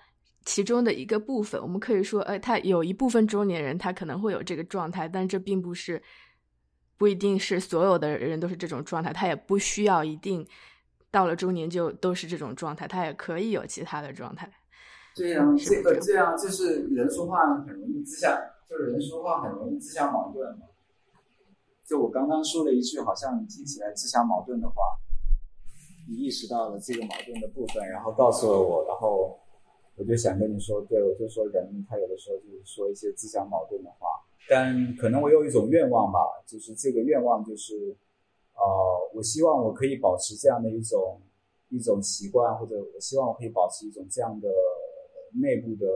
[0.45, 6.01] 其中的一个部分，我们可以说，呃，他有一部分中年人他可能会有这个状态，但这并不是
[6.99, 10.45] 不一定是所有的人都是这种状态，他也不需要一定
[11.09, 14.51] 到了中年就都是这种状态，他也可以有其他的状态。
[15.15, 18.37] 对呀，这个这样就是人说话很容易自相。
[18.69, 20.67] 就是人说话很容易自相矛盾嘛。
[21.87, 24.75] 就我刚刚说了一句好像听起来自相矛盾的话，
[26.07, 29.39] 你意识到了这个矛盾的部分，然后告诉了我，然后
[29.95, 34.07] 我就想跟你说，对我就说人他有的时候就是说一些自相矛盾的话，
[34.49, 37.95] 但可能我有一种愿望吧，就是这个愿望就是，
[38.55, 41.21] 呃，我希望我可以保持这样的一种
[41.69, 44.49] 一种习惯，或者我希望我可以保持一种这样的
[45.33, 45.87] 内部的。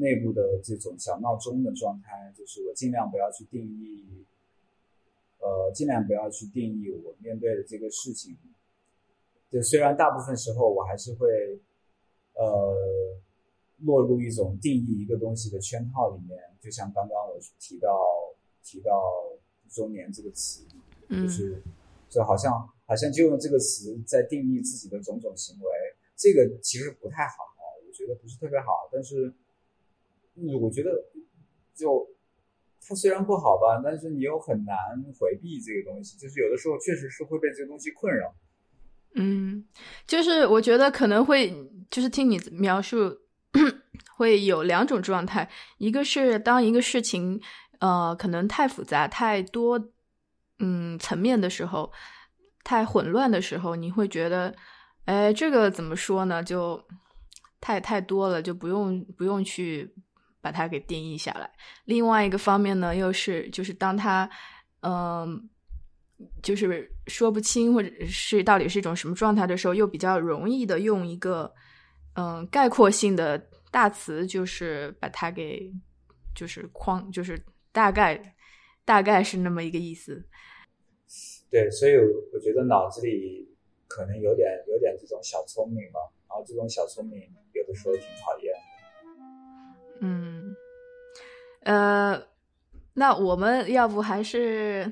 [0.00, 4.24] 内部的这种小闹钟的状态，就是我尽量不要去定义，
[5.40, 8.38] 呃，尽量不要去定义我面对的这个事情。
[9.50, 11.26] 就虽然大部分时候我还是会，
[12.34, 12.76] 呃，
[13.78, 16.38] 落入一种定义一个东西的圈套里面。
[16.60, 17.98] 就像刚刚我提到
[18.62, 19.02] 提到
[19.68, 20.66] 中年这个词，
[21.08, 21.62] 就是
[22.08, 22.52] 就好像
[22.86, 25.66] 好像就用这个词在定义自己的种种行为，
[26.16, 27.34] 这个其实不太好，
[27.86, 29.34] 我觉得不是特别好，但是。
[30.40, 30.90] 嗯，我觉得，
[31.74, 32.10] 就
[32.80, 34.76] 它虽然不好吧，但是你又很难
[35.18, 38.32] 回避这个东西，就是有的时候确实是会被这个东西困扰。
[39.14, 39.66] 嗯，
[40.06, 41.52] 就是我觉得可能会，
[41.90, 43.18] 就是听你描述，
[44.16, 47.40] 会有两种状态，一个是当一个事情，
[47.80, 49.80] 呃，可能太复杂、太多，
[50.58, 51.92] 嗯，层面的时候，
[52.64, 54.54] 太混乱的时候，你会觉得，
[55.04, 56.42] 哎，这个怎么说呢？
[56.42, 56.82] 就
[57.60, 59.94] 太太多了，就不用不用去。
[60.40, 61.50] 把它给定义下来。
[61.84, 64.30] 另外一个方面呢，又是就是当他，
[64.82, 65.50] 嗯，
[66.40, 71.52] 就是说不清或者是到底是一种什么状态的时候，又比较容易的用一个
[72.18, 73.38] 嗯概括性的
[73.70, 75.72] 大词，就是把它给
[76.34, 78.34] 就是框，就是大概
[78.84, 80.24] 大概是那么一个意思。
[81.48, 81.94] 对，所以
[82.32, 88.52] 我觉得脑子里可能有点有点这种小聪明吧，然后这种小聪明有的时候挺讨厌。
[90.00, 90.56] 嗯，
[91.60, 92.20] 呃，
[92.94, 94.90] 那我们要不还是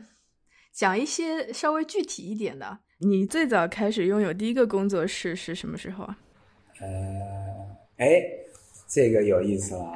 [0.71, 2.79] 讲一些稍微具体一点的。
[2.99, 6.19] 你最早开始拥有第一个工作室是什么时候啊？
[6.81, 6.89] 呃，
[7.97, 8.23] 哎，
[8.89, 9.93] 这个有意思了。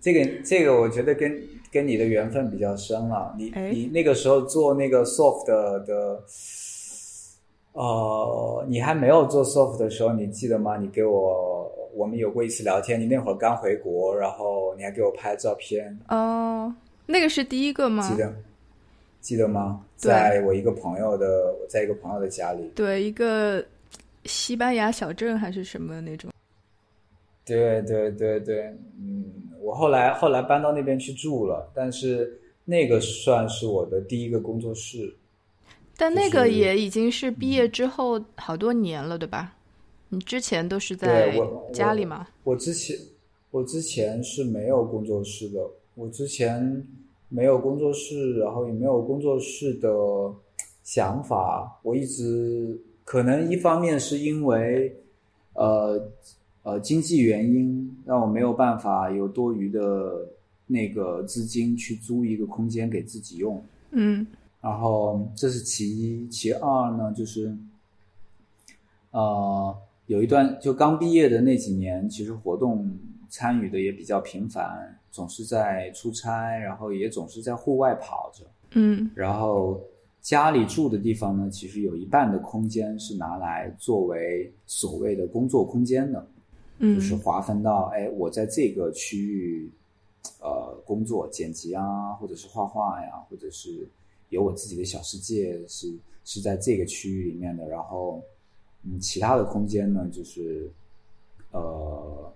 [0.00, 3.34] 这个这个，我觉得跟跟你的缘分比较深了。
[3.38, 5.46] 你你那个时候做那个 soft
[5.84, 6.22] 的，
[7.72, 10.76] 呃，你还没有做 soft 的时候，你记得吗？
[10.76, 11.70] 你给我。
[11.92, 15.98] 我们有过一次聊天，你那会儿刚回国，然后你还给我拍照片。
[16.08, 16.72] 哦，
[17.06, 18.08] 那个是第一个吗？
[18.08, 18.32] 记得，
[19.20, 19.84] 记得吗？
[19.96, 22.70] 在我一个朋友的，在一个朋友的家里。
[22.76, 23.62] 对，一个
[24.24, 26.30] 西班牙小镇还是什么那种。
[27.44, 28.64] 对对对对，
[28.98, 29.24] 嗯，
[29.60, 35.14] 我后来后来搬到那边去住了，但是那个算是我的第一个工作室。
[35.96, 39.56] 但那个也已经是毕业之后好多年了，对吧？
[40.08, 41.32] 你之前都是在
[41.72, 42.26] 家里吗？
[42.42, 42.96] 我之前
[43.50, 45.60] 我之前是没有工作室的，
[45.94, 46.86] 我之前
[47.28, 49.88] 没有工作室，然后也没有工作室的
[50.82, 51.80] 想法。
[51.82, 52.80] 我一直
[53.10, 54.94] 可能一方面是因为
[55.54, 56.00] 呃
[56.62, 60.28] 呃经济原因，让我没有办法有多余的
[60.68, 63.60] 那个资金去租一个空间给自己用。
[63.90, 64.24] 嗯，
[64.60, 67.52] 然后这是其一，其二呢就是
[69.10, 69.76] 呃。
[70.06, 72.96] 有一段就刚毕业的那几年，其实活动
[73.28, 78.44] 参与的也比较频繁，总是在出差，然后也总是在户外跑着。
[78.72, 79.80] 嗯，然后
[80.22, 86.26] 家里住的地方呢，其实有一半的空间是拿来作为所谓的工作空间的，
[86.78, 89.70] 嗯，就是划分到，哎，我在这个区域，
[90.40, 93.88] 呃，工作剪辑啊，或者是画画呀，或者是
[94.28, 95.90] 有我自己的小世界，是
[96.24, 97.66] 是在这个区域里面的。
[97.66, 98.22] 然后，
[98.82, 100.70] 嗯，其他的空间呢，就是
[101.50, 102.32] 呃，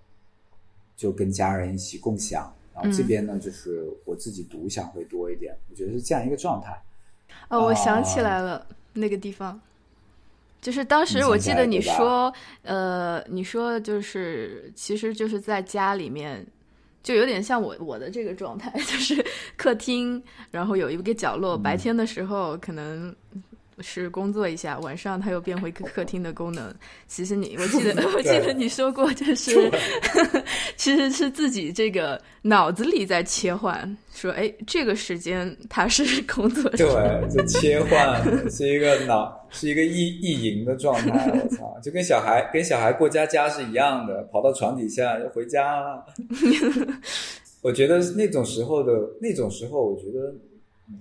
[0.96, 2.50] 就跟家人一起共享。
[2.74, 5.54] 然后这边呢，就是我自己独享会多一点。
[5.70, 6.82] 我觉得是这样一个状态。
[7.48, 9.60] 哦，我想起来了，那个地方，
[10.60, 16.46] 就是当时我记得你说，呃，你说就是，其实就是在家里面，
[17.02, 19.24] 就有点像我我的这个状态， 就是
[19.56, 23.14] 客厅，然后有一个角落，白天的时候可能。
[23.80, 26.72] 是工作一下，晚上它又变回客厅的功能。
[27.06, 29.70] 其实你，我记得， 我记得你说过，就是
[30.76, 36.70] 其实是自己这个脑子里在切换，说，哎，这个时间它是工作。
[36.70, 36.86] 对，
[37.30, 41.30] 就切换是一个脑，是一个意意淫的状态。
[41.30, 46.04] 我操，就跟小孩跟小孩过家家是一样的，跑到床底下要回家了。
[47.62, 50.34] 我觉得那种时候的那种时候，我觉得。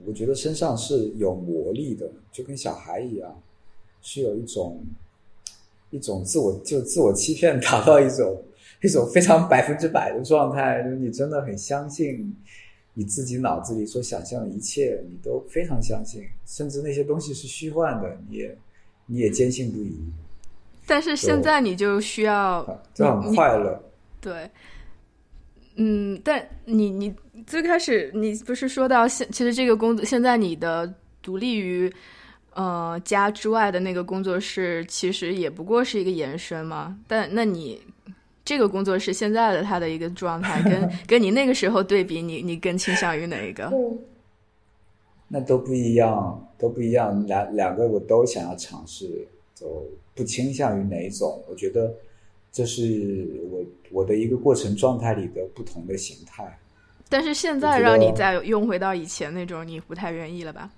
[0.06, 3.41] 我觉得身上是有魔力的，就跟小孩一样，
[4.02, 4.82] 是有一种
[5.89, 8.41] 一种自我就自我欺骗，达到一种
[8.82, 12.34] 一种非常百分之百的状态，就是你真的很相信
[12.93, 18.58] 你自己脑子里所想象的一切，你都非常相信，甚至那些东西是虚幻的，你也
[19.06, 19.98] 你也坚信不疑。
[20.86, 23.84] 但是现在你就需要就很快乐，
[24.22, 24.50] 对。
[25.76, 27.14] 嗯，但你你
[27.48, 31.92] 最开始你不是说到现，其实这个工作现在你的独立于
[32.54, 37.00] 呃家之外的那个工作室，其实也不过是一个延伸嘛。
[37.08, 37.82] 但那你
[38.46, 43.72] 这个工作室现在的它的一个状态， 跟跟你那个时候对比，你你更倾向于哪一个？
[45.30, 47.26] 那都不一样，都不一样。
[47.26, 51.44] 两两个我都想要尝试，就不倾向于哪一种。
[51.50, 51.92] 我觉得。
[52.54, 56.60] 这是我我的一个过程状态里的不同的形态，
[57.10, 60.70] 但是现在让你再用回到以前那种，你不太愿意了吧？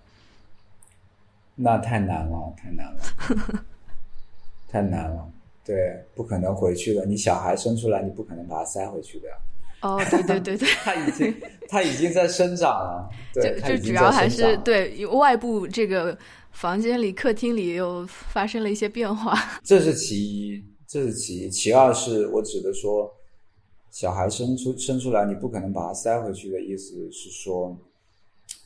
[1.54, 3.66] 那太难了，太难了，
[4.70, 5.30] 太难了。
[5.66, 7.06] 对，不可能回去的。
[7.06, 9.36] 你小孩生出来，你不可能把它塞回去的呀。
[9.82, 11.36] 哦，对对对对， 他已经
[11.68, 13.10] 他已经在生长了。
[13.36, 16.18] 对，就主要还是对外部这个
[16.52, 19.38] 房间里、客厅里又发生了一些变化。
[19.62, 20.64] 这是其一。
[20.88, 23.12] 这是其一，其二是我指的说，
[23.90, 27.76] 小孩生出生出来，你不可能把它塞回去的意思是说，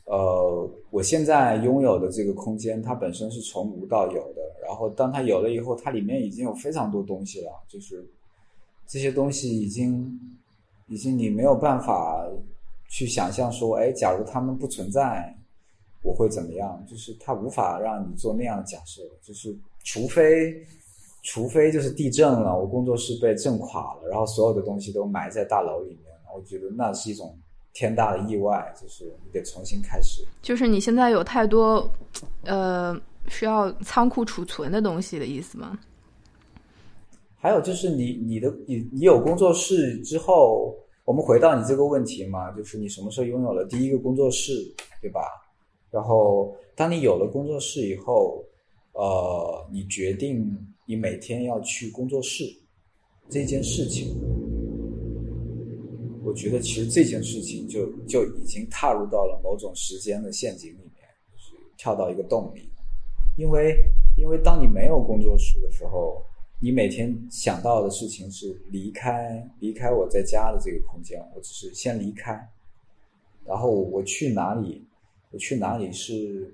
[0.05, 8.05] 呃，我现在拥有的这个空间，它本身是从无到有的，然后当它有了以后，它里面已经有非常多东西了，就是
[8.85, 10.19] 这些东西已经
[10.87, 12.27] 已经你没有办法
[12.89, 15.33] 去想象说，哎，假如它们不存在，
[16.03, 16.85] 我会怎么样？
[16.85, 20.61] 就是它无法让你做那样的假设，就是除非。
[21.21, 27.37] 除非就是地震了，我工作室被震垮了，然后所有的东西都埋在大楼里面，我觉得那是一种
[27.73, 30.23] 天大的意外，就是你得重新开始。
[30.41, 31.91] 就是你现在有太多，
[32.45, 35.77] 呃，需要仓库储存的东西的意思吗？
[37.37, 44.53] 还有就是你你的你你有工作室之后，我们回到你这个问题嘛，就是你什么时候拥有了第一个工作室，
[45.01, 45.21] 对吧？
[45.91, 48.41] 然后当你有了工作室以后，
[48.93, 50.57] 呃，你决定。
[50.89, 52.43] 你每天要去工作室
[53.29, 54.19] 这件事情，
[56.23, 62.67] 我觉得其实这件事情就就已经踏入到了某种时间的陷阱里面，就是跳到一个洞里。
[63.37, 63.75] 因为
[64.17, 66.25] 因为当你没有工作室的时候，
[66.59, 72.33] 你每天想到的事情是离开离开我在家的这个空间，我只是先离开，
[73.45, 74.83] 然后我去哪里，
[75.29, 76.51] 我去哪里是。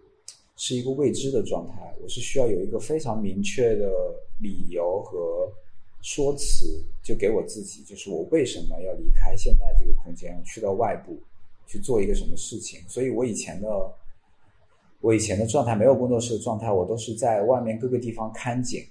[0.58, 3.92] 是一个未知的状态，我是需要有一个非常明确的
[4.42, 5.52] 理由和
[6.02, 11.18] 说辞，就给我自己，就是我为什么要离开现在这个空间，去到外部
[11.68, 12.80] 去做一个什么事情。
[12.88, 13.68] 所以我以前的
[15.02, 18.82] 我以前的状态，没有工作室的状态，我都是在外面各个地方看景。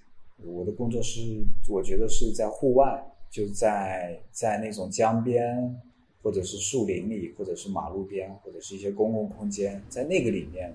[0.45, 5.75] 我的工作室，我觉得是在户外，就在在那种江边，
[6.23, 10.75] 或者是树林里，或者是马路边，或者是一些公共空间，在那个里面。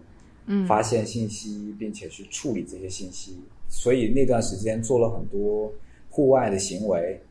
[0.67, 3.37] 发现信息，并且去处理这些信息，
[3.67, 5.71] 所以那段时间做了很多
[6.09, 7.21] 户外的行为，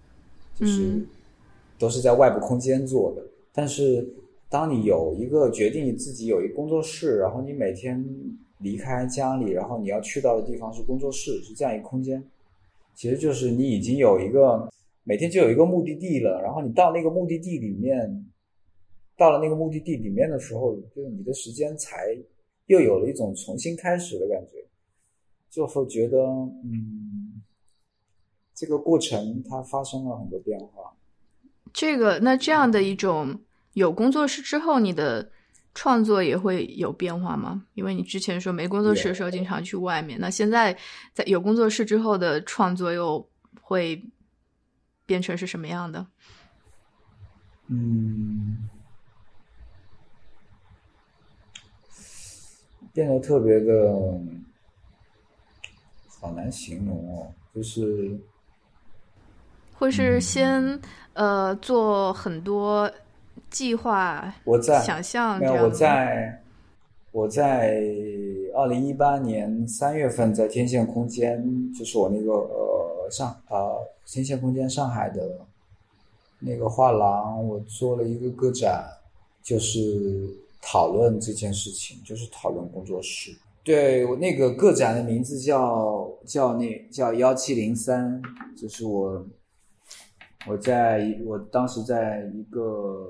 [0.54, 1.04] 就是
[1.78, 3.22] 都是在外部空间做的。
[3.52, 4.08] 但是，
[4.48, 8.04] 当你有一个决定，你自己有一个工作室，然后你每天
[8.58, 12.22] 离开家里，然后你要去到的地方是工作室，是这样一个空间，
[12.94, 14.68] 其实就是你已经有一个
[15.02, 16.40] 每天就有一个目的地了。
[16.40, 18.24] 然后你到那个目的地里面，
[19.16, 22.16] 到了那个目的地里面的时候，就是你的时间才。
[22.68, 24.64] 又有了一种重新开始的感觉，
[25.50, 26.18] 就会觉得
[26.64, 27.42] 嗯，
[28.54, 30.94] 这个过程它发生了很多变化。
[31.72, 33.40] 这个那这样的一种
[33.72, 35.30] 有工作室之后，你的
[35.74, 37.66] 创作也会有变化吗？
[37.74, 40.76] 因为你之前说没工作室的时候经常去外面，那现在
[41.12, 43.28] 在有工作室之后的创作又
[43.62, 44.02] 会
[45.06, 46.06] 变成是什么样的？
[47.68, 48.68] 嗯。
[52.98, 53.94] 变得特别的，
[56.18, 58.18] 好难形容哦，就是
[59.72, 60.80] 会是先
[61.12, 62.90] 呃做很多
[63.50, 66.42] 计划，我在想象，没有我在
[67.12, 67.84] 我在
[68.56, 75.38] 二零一八年三月份在天线空间，就是我那个呃上呃天线空间上海的
[76.40, 78.84] 那个画廊，我做了一个个展，
[79.40, 80.36] 就是。
[80.60, 83.36] 讨论这件事情，就是讨论工作室。
[83.64, 88.20] 对我那个个展的名字叫叫那叫幺七零三，
[88.56, 89.26] 就是我
[90.46, 93.06] 我在我当时在一个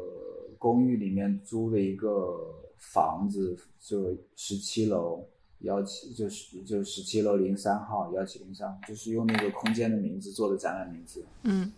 [0.59, 2.37] 公寓里面租了一个
[2.77, 5.25] 房子，就十七楼
[5.61, 11.25] 幺七，就是就十七楼零三号幺七零三，就是用那个空间的名字做的展览名字。
[11.45, 11.73] 嗯。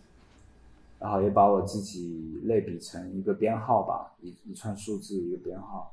[1.00, 5.92] 然后也把我自己类比成一个编号吧，一一串数字一个编号。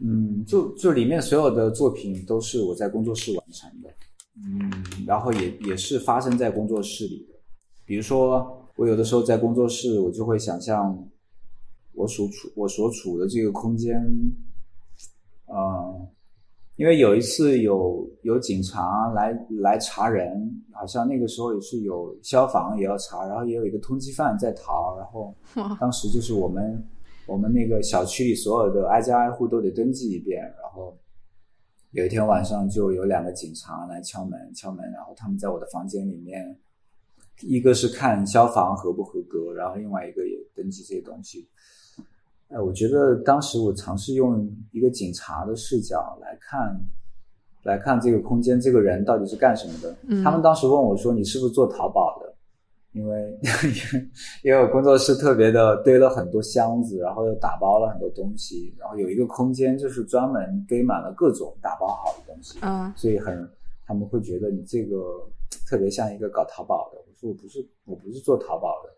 [0.00, 3.90] 嗯，就就里面所有的作品都是我在工作室完成的，
[4.36, 4.70] 嗯，
[5.06, 7.34] 然后也也是发生在工作室里的。
[7.84, 11.08] 比如说，我有的时候在工作室，我就会想象
[11.92, 14.02] 我所处我所处的这个空间，
[16.76, 25.32] 因为有一次有有警察来来查人，好像那个时候也是有消防也要查，然后也有一个通缉犯在逃，然后
[25.78, 26.84] 当时就是我们
[27.26, 30.98] 我们那个小区里所有的挨家挨户都得登记一遍，然后
[31.92, 36.58] 有一天晚上就有两个警察来敲门敲门，然后他们在我的房间里面，
[37.42, 41.48] 一个是看消防合不合格，然后另外一个也登记这些东西。
[42.54, 46.80] 哎，我觉得当时我尝试用一个警察的视角来看，
[47.64, 50.22] 来看这个空间，这个人到底是干什么的。
[50.22, 52.32] 他们当时问我说：“你是不是做淘宝的？”
[52.94, 53.36] 因为
[54.44, 62.56] 因为我工作室特别的堆了很多箱子，然后又打包了很多东西，然后有一个空间就是专门堆满了各种打包好的东西。
[62.62, 63.50] 嗯，所以很
[63.84, 64.96] 他们会觉得你这个
[65.68, 66.98] 特别像一个搞淘宝的。
[66.98, 68.90] 我说我不是，我不是做淘宝的。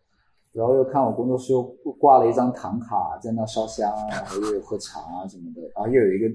[0.56, 1.62] 然后又看我工作室又
[2.00, 6.26] 挂了一张唐卡在那烧香，然后又有喝茶啊什么的，然后又有一个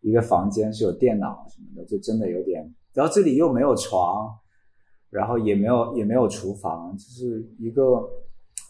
[0.00, 2.74] 一个房间是有电脑什么的，就真的有点。
[2.94, 4.34] 然后这里又没有床，
[5.10, 8.02] 然后也没有也没有厨房，就是一个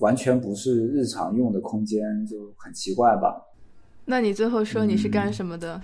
[0.01, 3.47] 完全不是日常用的空间，就很奇怪吧？
[4.07, 5.81] 那你最后说你是干什么的？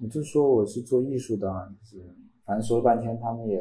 [0.00, 2.04] 我就说我是做艺术的，就是
[2.44, 3.56] 反正说了半天，他们也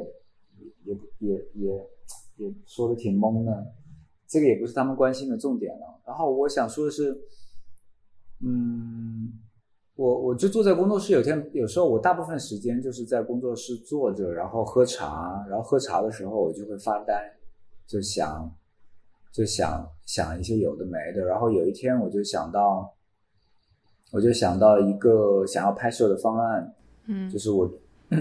[0.84, 1.90] 也也也
[2.38, 3.74] 也说的挺懵的。
[4.30, 6.02] 这个也不是他们关心的重点了。
[6.06, 7.20] 然后我想说的是，
[8.46, 9.34] 嗯，
[9.96, 17.14] 我我就坐在工作室，有天有时候我大部分时间就是在工作室坐着，然后喝茶，然后喝茶的时候我就会发呆，
[17.88, 18.56] 就想
[19.32, 21.26] 就想想一些有的没的。
[21.26, 22.96] 然后有一天我就想到，
[24.12, 26.76] 我就想到一个想要拍摄的方案，
[27.08, 27.68] 嗯，就是我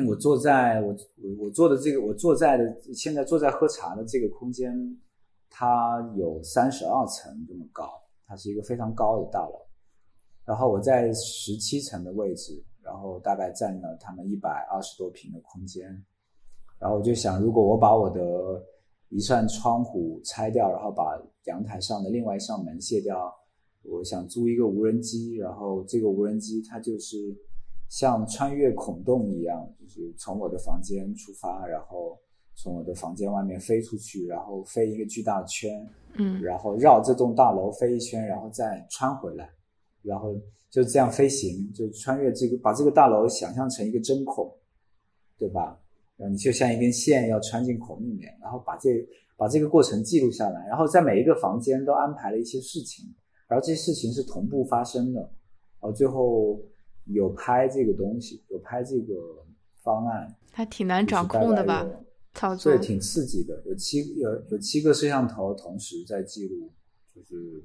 [0.08, 0.88] 我坐在我
[1.22, 4.98] 我我坐的这个我坐在的现在坐在喝茶的这个空间。
[5.50, 7.90] 它有三十二层这么高，
[8.26, 9.54] 它是一个非常高的大楼。
[10.44, 15.86] 然后我在十七层的位置，然后大概占了他们一百二十多平的空间。
[16.78, 18.20] 然后我就想，如果我把我的
[19.08, 23.34] 一扇窗户拆掉，然后把阳台上的另外一扇门卸掉，
[23.82, 27.36] 我想租一个无人机，然后这个无人机它就是
[27.88, 32.18] 像穿越孔洞一样，就是从我的房间出发，然后。
[32.60, 39.48] 从我的房间外面飞出去，然后飞一个巨大的圈，嗯，然后绕这栋大楼飞一圈，然后再穿回来，
[40.02, 40.34] 然后
[40.68, 44.52] 就这样飞行，就穿越这个，把这个大楼想象成一个针孔，
[45.38, 45.78] 对吧？
[46.16, 48.90] 然后你就像一根线要穿进孔里面，然后把这
[49.36, 53.06] 把这个过程记录下来，然后在每一个房间都安排了一些事情，
[53.46, 56.60] 然后这些事情是同步发生的，然后最后
[57.04, 59.14] 有拍这个东西，有拍这个
[59.84, 61.86] 方案，还挺难掌控的吧？
[62.62, 63.62] 对，挺刺激的。
[63.66, 66.72] 有七有有七个摄像头同时在记录，
[67.14, 67.64] 就是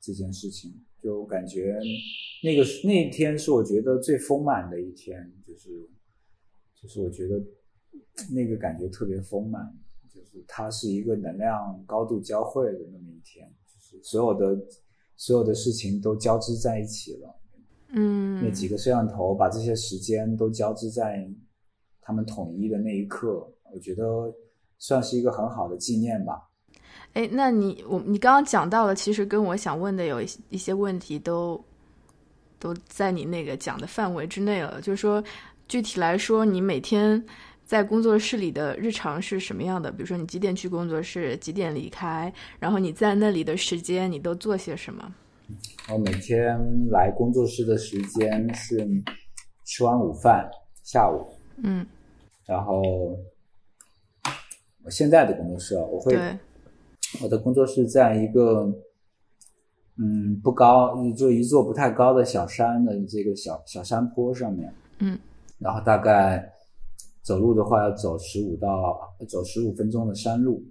[0.00, 1.78] 这件事情，就感觉
[2.42, 5.88] 那个那一天是我觉得最丰满的一天，就是
[6.74, 7.42] 就是我觉得
[8.32, 9.74] 那个感觉特别丰满，
[10.12, 14.66] 就是它是一个能量高度交汇的那么一天，就是所有的
[15.16, 17.40] 所有的事情都交织在一起了。
[17.92, 21.28] 嗯，那几个摄像头把这些时间都交织在
[22.00, 24.04] 他们统一的那一刻，我觉得
[24.78, 26.48] 算是一个很好的纪念吧。
[27.12, 31.62] 哎，那你我你刚刚讲到了，其实跟我想问的有一一些问题都
[32.58, 34.80] 都在你那个讲的范围之内了。
[34.80, 35.22] 就是说，
[35.66, 37.22] 具体来说，你每天
[37.64, 39.90] 在工作室里的日常是什么样的？
[39.90, 45.12] 比如说，你几点去工作室，几点离开，然后你在那里的时间，你都做些什么？
[45.92, 46.56] 我每天
[46.90, 48.86] 来工作室的时间是
[49.64, 50.48] 吃完午饭，
[50.84, 51.26] 下午，
[51.64, 51.84] 嗯，
[52.46, 53.18] 然后我
[54.90, 56.18] 现在的工作室，我会。
[57.20, 58.72] 我的工作室在一个，
[59.98, 65.18] 嗯，不高，就一座不太高的小山的这个小小山坡上面，嗯，
[65.58, 66.48] 然后大概
[67.20, 70.62] 走路的话要走十五到走十五分钟的山路，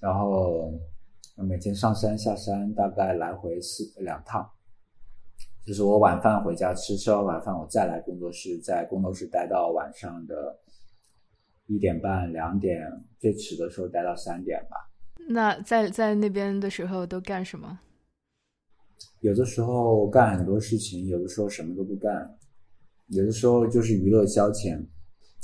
[0.00, 0.72] 然后
[1.34, 4.48] 每天上山下山大概来回四两趟，
[5.66, 10.56] 就是我晚饭回家吃，吃完晚饭我再来工作室，在工作室待到晚上的
[11.66, 12.80] 一点半两点，
[13.18, 14.76] 最迟的时候待到三点吧。
[15.28, 17.80] 那在在那边的时候都干什么？
[19.20, 22.38] 有的时候干很多事情，有的时候什么都不干，
[23.08, 24.80] 有的时候就是娱乐消遣，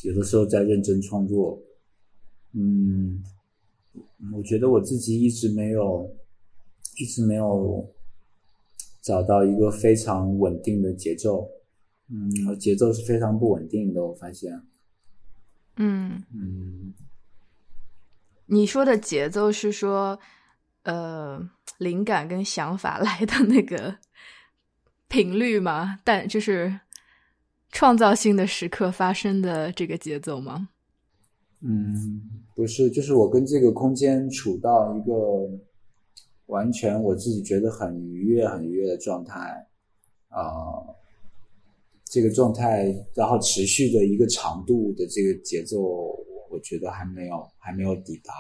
[0.04, 1.60] 有的时候在认真创作。
[2.52, 3.24] 嗯，
[4.34, 6.14] 我觉得我自己一直没有，
[6.98, 7.92] 一直没有
[9.00, 11.48] 找到一个非常稳定的节奏。
[12.08, 14.62] 嗯，节奏是非常不稳定的，我发现。
[15.76, 16.94] 嗯嗯。
[18.46, 20.18] 你说的节奏是说，
[20.82, 23.96] 呃，灵感跟想法来的那个
[25.08, 25.98] 频率吗？
[26.04, 26.80] 但就是
[27.70, 30.68] 创造性的时刻发生的这个节奏吗？
[31.60, 35.14] 嗯，不是，就是我跟这个空间处到一个
[36.46, 39.66] 完全我自己觉得很愉悦、很愉悦的状态
[40.28, 40.44] 啊，
[42.12, 45.80] 这个状态，然后持续的一个长度的这个节奏。
[46.50, 48.30] 我觉得还没有，还没有抵达。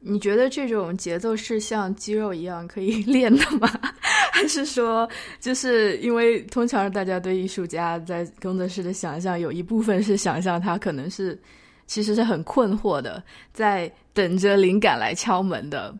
[0.00, 3.68] 你觉得这种节奏是像肌肉一样可以 练的吗？
[4.32, 5.06] 还是说，
[5.38, 11.38] 就是因为通常大家对艺术家在工作室的想象，有一部分是想象他可能是
[11.86, 13.22] 其实是很困惑的，
[13.52, 15.94] 在等着灵感来敲门的，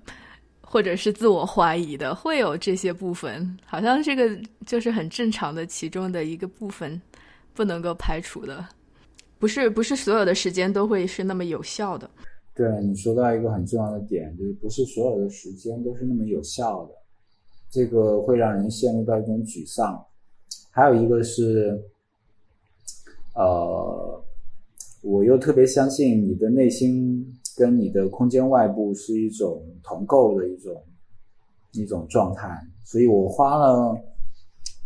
[0.62, 3.59] 或者是自我怀疑的，会有这些部分。
[3.66, 4.31] 好像这个
[4.64, 6.99] 就是很正常的其中的一个部分，
[7.59, 8.65] 不能够排除的。
[9.37, 12.09] 不是不是所有的时间都会是那么有效的。
[12.55, 16.95] 对你说到一个很重要的点，就是不是所有的时间都是那么有效的，
[17.69, 20.01] 这个会让人陷入到一种沮丧。
[20.71, 21.83] 还有一个是，
[23.35, 24.25] 呃，
[25.03, 30.81] 我又特别相信你的内心跟你的空间外部是一种同构的一种
[31.73, 32.49] 一种状态，
[32.85, 33.99] 所以我花了。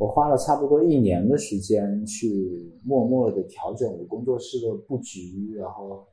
[0.03, 6.05] 我花了差不多一年的时间去默默的调整我工作室的布局，然后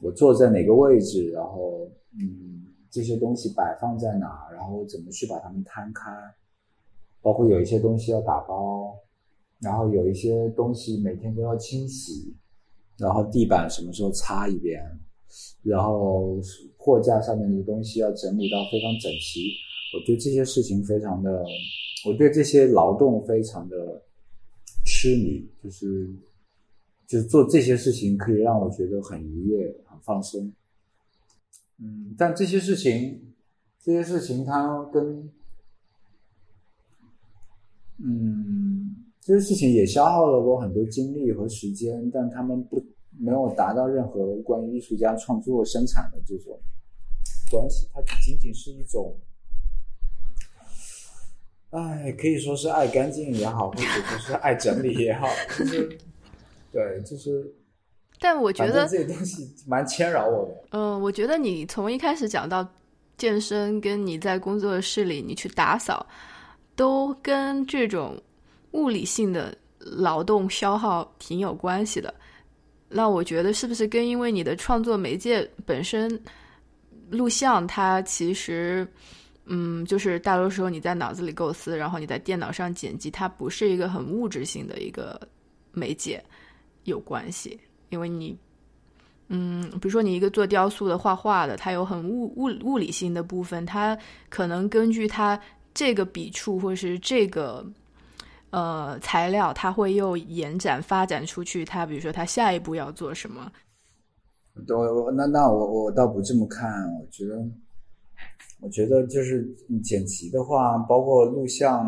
[0.00, 1.90] 我坐在哪个位置，然后
[2.20, 6.12] 嗯这些东西摆放在哪，然后怎么去把它们摊开，
[7.20, 8.94] 包括有一些东西要打包，
[9.60, 12.32] 然后有一些东西每天都要清洗，
[12.96, 14.80] 然后地板什么时候擦一遍，
[15.64, 16.36] 然后
[16.76, 19.50] 货架上面的东西要整理到非常整齐，
[19.94, 21.44] 我对这些事情非常的。
[22.06, 24.02] 我对这些劳动非常的
[24.84, 26.06] 痴迷，就是
[27.06, 30.52] 就是做这些事情可以让我觉得很愉悦、很放松。
[31.78, 33.34] 嗯，但这些事情，
[33.80, 35.32] 这些事情它跟
[37.96, 42.84] 嗯这些事情也消耗了我很多精力和时间，但他们不
[43.18, 46.60] 没有达到任何关于艺术家创作生产的这种
[47.50, 49.16] 关系，它仅仅是一种。
[51.74, 55.26] 哎，可以说是爱干净也好，或者说是爱整理也好，
[55.58, 55.98] 就是，
[56.70, 57.52] 对，就是。
[58.20, 60.68] 但我觉得这些东西蛮牵扰我的。
[60.70, 62.64] 嗯，我觉得你从一开始讲到
[63.18, 66.06] 健身，跟你在工作室里你去打扫，
[66.76, 68.16] 都跟这种
[68.70, 72.14] 物理性的劳动消耗挺有关系的。
[72.88, 76.22] 那我觉得是不是跟因为你的创作媒介本身
[77.10, 78.86] 录像，它其实。
[79.46, 85.20] 嗯，就是大多时候你在脑子里构思，然后你在电脑上剪辑，它不是一个很物质性的一个
[85.72, 86.24] 媒介，
[86.84, 87.60] 有关系。
[87.90, 88.36] 因为你，
[89.28, 93.96] 嗯，比如说你一个做雕塑的、画画的，它有很物物物理性的部分，它
[94.30, 95.38] 可能根据它
[95.74, 97.64] 这个笔触或是这个
[98.50, 101.64] 呃材料，它会又延展发展出去。
[101.64, 103.52] 它比如说它下一步要做什么？
[104.54, 107.36] 我那那我我倒不这么看，我觉得。
[108.64, 109.46] 我觉得就是
[109.82, 111.84] 剪辑的话，包括录像，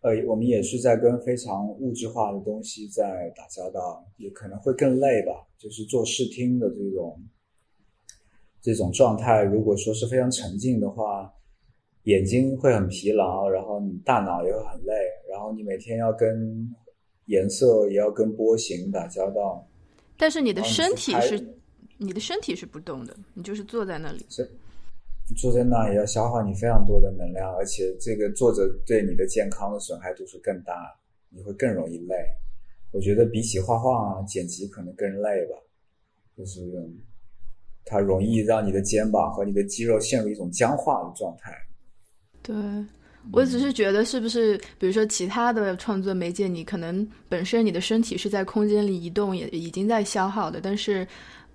[0.00, 5.46] 呃，我们也是在跟非常物质化的东西在打交道，也可能会更累吧。
[5.58, 7.22] 就是做视听的这种
[8.62, 11.30] 这种状态，如果说是非常沉静的话，
[12.04, 14.94] 眼睛会很疲劳，然后你大脑也会很累，
[15.30, 16.74] 然后你每天要跟
[17.26, 19.68] 颜色也要跟波形打交道。
[20.16, 21.58] 但是你的身体是，
[21.98, 24.24] 你的身体是不动的，你就是坐在那里。
[25.36, 30.74] 坐在那也要消耗你非常多的能量，而且这个坐着对你的健康的损害度是更大，
[31.30, 32.14] 你会更容易累。
[32.92, 35.56] 我觉得比起画画、剪辑可能更累吧，
[36.36, 36.60] 就是
[37.86, 41.50] 它容易让你的肩膀和你的肌肉陷入一种僵化的状态。
[42.42, 42.54] 对，
[43.32, 51.08] 我只是觉得是不是，比如说其他的创作媒介，你可能本身你的身体是在空间里移动，也已经在消耗的，但是。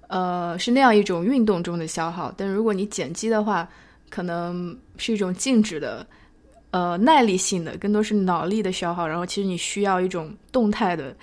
[0.10, 3.70] 呃，是那样一种运动中的消耗，但如果你剪辑的话，
[4.10, 6.03] 可能是一种静止的，
[6.72, 9.07] 呃，耐力性的，更多是脑力的消耗。
[9.07, 11.16] 然后，其实你需要一种动态的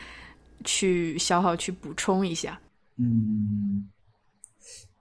[0.65, 2.61] 去消耗，去补充一下。
[2.97, 3.89] 嗯，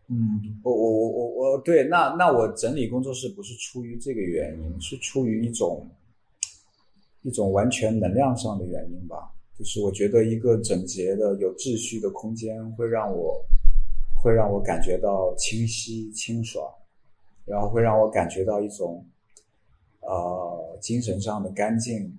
[0.07, 5.88] 嗯，我我我我我对，那那我整理工作室不是出于这个原因，是出于一种
[7.21, 9.31] 一种完全能量上的原因吧。
[9.55, 13.39] 就是我觉得一个整洁的、有秩序的空间会让我。
[14.26, 16.67] 会让我感觉到清晰清爽，
[17.45, 19.05] 然后会让我感觉到一种，
[19.99, 22.11] 呃，精神上的干净。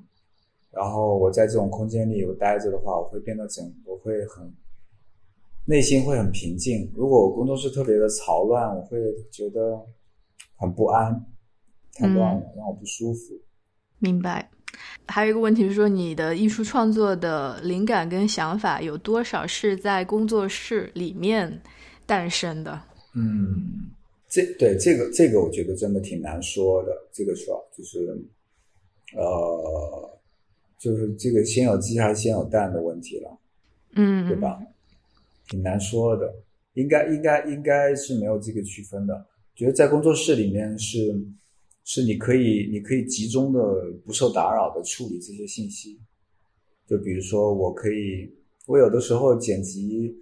[0.71, 4.55] 然后我在这种空间里我待着的话，我会变得整，我会很
[5.65, 6.89] 内心会很平静。
[6.95, 8.99] 如果我工作室特别的嘈乱，我会
[9.33, 9.85] 觉得
[10.55, 11.27] 很不安，
[11.95, 13.35] 太乱了，让我不舒服。
[13.99, 14.49] 明白。
[15.09, 21.61] 还有一个问题是说，你的艺术创作的灵感跟想法有多少是在工作室里面？
[22.07, 22.81] 诞生的，
[23.17, 23.91] 嗯，
[24.29, 28.17] 这对这个这个我觉得真的挺难说的，这个说就是，
[29.17, 30.19] 呃，
[30.79, 33.39] 就是这个先有鸡还是先有蛋的问题了，
[33.97, 34.61] 嗯，对吧？
[35.49, 36.33] 挺难说的，
[36.75, 39.27] 应该应该应该是没有这个区分的。
[39.57, 41.13] 觉得在工作室里面是
[41.85, 43.61] 是你可以你可以集中的
[44.05, 45.99] 不受打扰的处理这些信息，
[46.87, 48.33] 就比如说我可以
[48.67, 50.17] 我有的时候剪辑。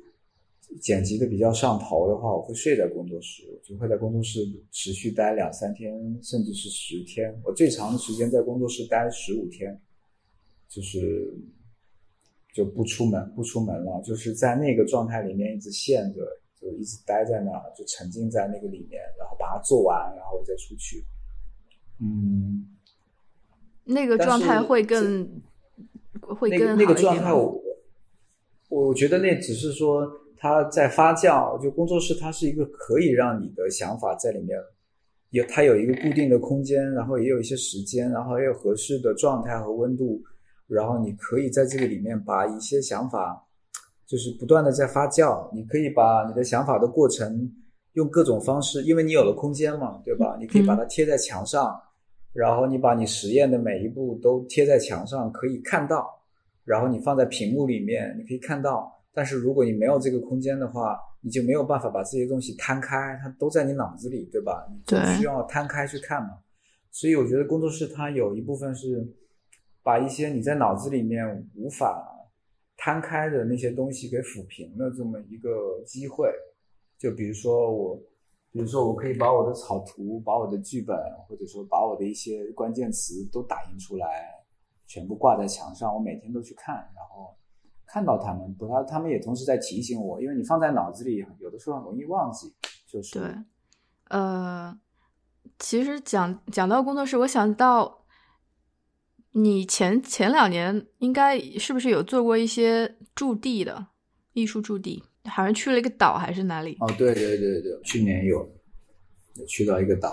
[0.81, 4.41] 剪辑的比较上头的话，我会睡在工作室，就会在工作室
[4.73, 7.33] 持续待两三天，甚至是十天。
[7.45, 9.81] 我最长的时间在工作室待十五天，
[10.69, 11.33] 就是
[12.53, 16.27] 就不出门，不出门了，就是在那个状态里面一直陷着，
[16.61, 21.05] 就一直待在那儿，就沉浸在那个里面，然后把它做完，然后我再出去。
[22.01, 22.67] 嗯，
[23.85, 25.41] 那个状态会更
[26.21, 27.63] 会更那个状态，我
[28.69, 30.24] 我觉得那只是说。
[30.45, 34.59] 它在发酵，就工作室，它是一个可以让你的想法在里面，
[35.31, 40.23] 有它有一个固定的空间，然后也有一些时间，然后也有合适的状态和温度，
[40.67, 43.43] 然后你可以在这个里面把一些想法，
[44.07, 45.49] 就是不断的在发酵。
[45.51, 47.51] 你可以把你的想法的过程
[47.95, 50.37] 用各种方式，因为你有了空间嘛，对吧？
[50.39, 51.75] 你可以把它贴在墙上，
[52.35, 56.07] 然后你把你实验的每一步都贴在墙上，可以看到，
[56.67, 58.93] 然后你放在屏幕里面，你可以看到。
[59.15, 64.67] 但是如果你没有这个空间的话，你就没有办法把这些东西摊开，它都在你脑子里，对吧？
[64.69, 66.41] 你就需要摊开去看嘛。
[66.91, 69.07] 所以我觉得工作室它有一部分是
[69.83, 72.29] 把一些你在脑子里面无法
[72.77, 76.33] 摊开的那些东西给抚平的这么一个机会。
[76.99, 77.97] 就比如说我，
[78.51, 80.97] 比如说我可以把我的草图、把我的剧本，
[81.29, 84.07] 或者说把我的一些关键词都打印出来，
[84.87, 86.89] 全部挂在墙上，我每天都去看。
[87.95, 92.53] 看到他们，不，他他们也同时在提醒我，因为你放在脑子里，有的时候很容易忘记。
[92.89, 93.33] 就是对，
[94.09, 94.77] 呃，
[95.61, 98.05] 其实讲讲到工作室，我想到
[99.31, 103.87] 你前前两年应该是不是有做过一些驻地的
[104.33, 105.05] 艺术驻地？
[105.27, 106.77] 好像去了一个岛还是哪里？
[106.81, 108.45] 哦，对对对对，去年有
[109.47, 110.13] 去到一个岛。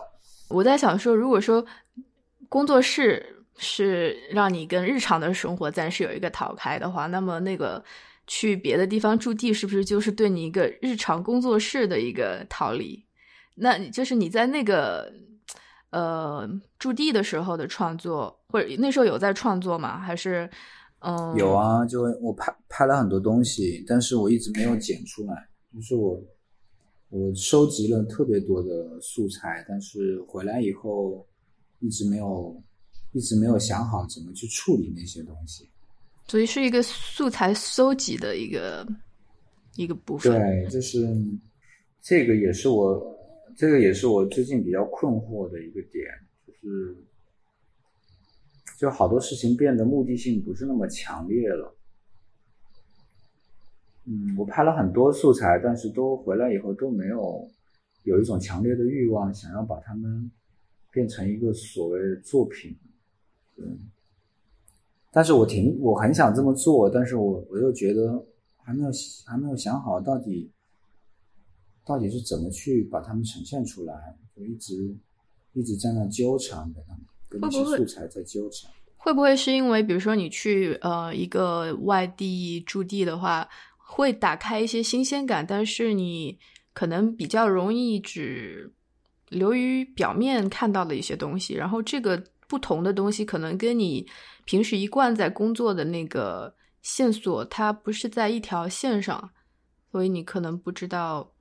[0.49, 1.65] 我在想说，如果说
[2.47, 3.40] 工作室。
[3.63, 7.81] 是让你跟日常的生活暂时有一个逃开的话，那么那个
[8.25, 13.05] 去别的地方驻地，是不是就是对你一个日常工作室的一个逃离？
[13.53, 15.13] 那就是你在那个
[15.91, 16.49] 呃
[16.79, 19.99] 驻地的时候的创作，或者那时候有在创作吗？
[19.99, 20.49] 还是
[21.01, 21.35] 嗯？
[21.37, 25.47] 有啊，就我拍拍了很多东西，但是我一直没有剪出来。
[25.71, 26.19] 就是我
[27.09, 31.27] 我收集了特别多的素材，但是回来以后
[31.79, 32.59] 一直没有。
[33.13, 35.67] 一直没有想好怎么去处理那些东西，
[36.27, 38.87] 所以是一个素材搜集的一个
[39.75, 40.31] 一个部分。
[40.31, 41.05] 对，就是
[42.01, 43.17] 这个也是我
[43.57, 46.05] 这个也是我最近比较困惑的一个点，
[46.47, 46.95] 就是
[48.77, 51.75] 就好多事情变得目的性不是那么强烈了。
[54.05, 57.45] 嗯，我拍了很多素材，但是都回来以后都没有
[58.03, 60.31] 有一种强烈的欲望，想要把它们
[60.91, 62.73] 变成一个所谓作品。
[63.63, 63.79] 嗯，
[65.11, 68.25] 但是我挺我很想这么做，但是我我又觉得
[68.63, 68.89] 还没有
[69.25, 70.51] 还没有想好到底
[71.85, 73.93] 到底是怎么去把它们呈现出来，
[74.35, 74.95] 就一直
[75.53, 78.71] 一直在那纠缠跟他们，跟那些素材在纠缠。
[78.97, 83.47] 会不会是因为比如说你去呃一个外地驻地的话？
[83.93, 86.39] 会打开一些新鲜感，但是你
[86.71, 88.71] 可能比较容易只
[89.27, 94.05] 流于表面看到的一些东西，然后这个不同的东西可能跟你
[94.43, 99.29] 平时一贯在工作的那个线索，它不是在一条线上，
[99.89, 101.31] 所以你可能不知道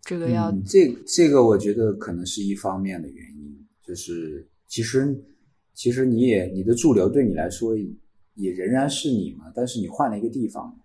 [0.00, 5.20] 这个要这这个，我觉得可能是一方面的原因，就是其实
[5.74, 7.76] 其实你也你的驻留对你来说
[8.34, 10.78] 也仍然是你嘛，但是你换了一个地方。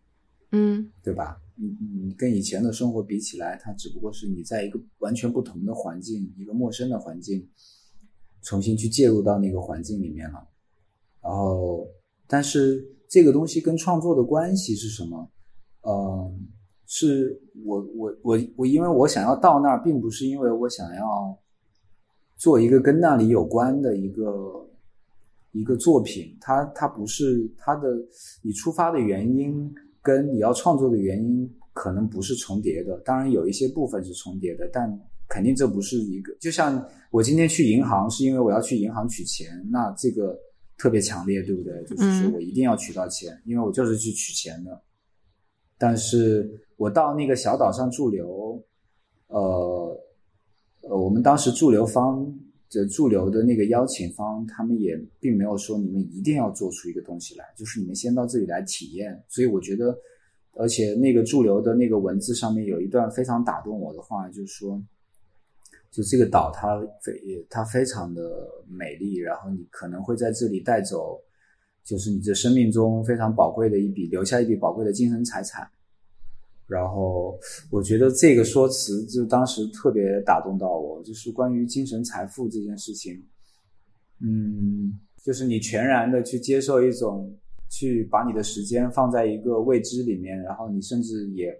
[0.51, 1.37] 嗯，对吧？
[1.55, 1.67] 你
[2.01, 7.45] 你跟以前的生活比起来，它只不过是你在一个完全不同的环境，一个陌生的环境，
[8.47, 10.47] 重新去介入到那个环境里面了。
[11.21, 11.85] 然后，
[12.25, 15.29] 但是这个东西跟创作的关系是什么？
[15.81, 16.47] 嗯，
[16.85, 21.37] 是我我我我，因为我想要到那儿，并不是因为我想要
[22.37, 24.69] 做一个跟那里有关的一个
[25.51, 27.89] 一个作品，它它不是它的
[28.41, 29.69] 你出发的原因。
[29.99, 34.89] 跟你要创作的原因可能不是重叠的，当然有一些部分是重叠的，但
[35.27, 36.35] 肯定这不是一个。
[36.39, 40.37] 就像我今天去银行，是因为我要去银行取钱，那这个
[40.77, 41.83] 特别强烈，对不对？
[41.85, 44.81] 就是说我一定要取到钱，因为我就是去取钱的。
[45.77, 48.63] 但是我到那个小岛上驻留，
[49.27, 49.99] 呃，
[50.81, 52.33] 呃，我们当时驻留方。
[52.69, 59.23] 的驻留的那个邀请方，他们也并没有说你们一定要做出一个东西来，就是你们先到这里来体验。
[59.29, 59.97] 所以我觉得，
[60.51, 64.83] 而且那个驻留的那个文字上面有一段非常打动我的话，就是说，
[65.89, 67.13] 就这个岛它非
[67.49, 71.19] 它非常的美丽，然后你可能会在这里带走，
[71.83, 75.67] 就是你这生命中非常宝贵的一笔，留下一笔宝贵的精神财产。
[76.67, 77.39] 然后
[77.71, 83.23] 我觉得这个说辞就当时特别打动到我，就是关于精神财富这件事情，
[84.19, 87.33] 嗯，就是你全然的去接受一种，
[87.69, 91.57] 去把你的时间放在一个未知里面，然后你甚至也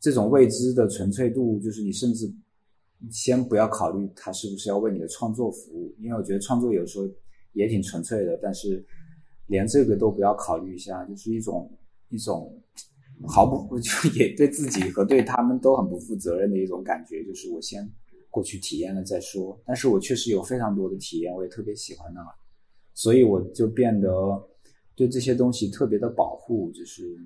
[0.00, 2.26] 这种未知的纯粹度，就是你甚至
[3.10, 7.06] 先不要考虑它是不是要为你的创作服务，因为我觉得创作有时候
[7.52, 8.84] 也挺纯粹的，但是
[9.46, 11.70] 连这个都不要考虑一下，就是一种
[12.08, 12.62] 一种。
[13.26, 17.90] 毫不 就也对自己和对他们都很不负责任的一种感觉，就是我先
[18.28, 19.58] 过去体验了再说。
[19.64, 22.20] 但是我确实有非常多的体验，我也特别喜欢那，
[22.92, 24.10] 所以我就变得
[24.94, 26.70] 对这些东西特别的保护。
[26.72, 27.16] 就是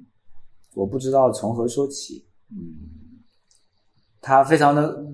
[0.74, 3.18] 我不知道从何说起，嗯，
[4.20, 5.04] 他非常的，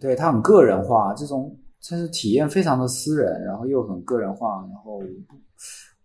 [0.00, 5.00] 对它很个人化，这种就是体验非常的私人，然后又很个人化，然后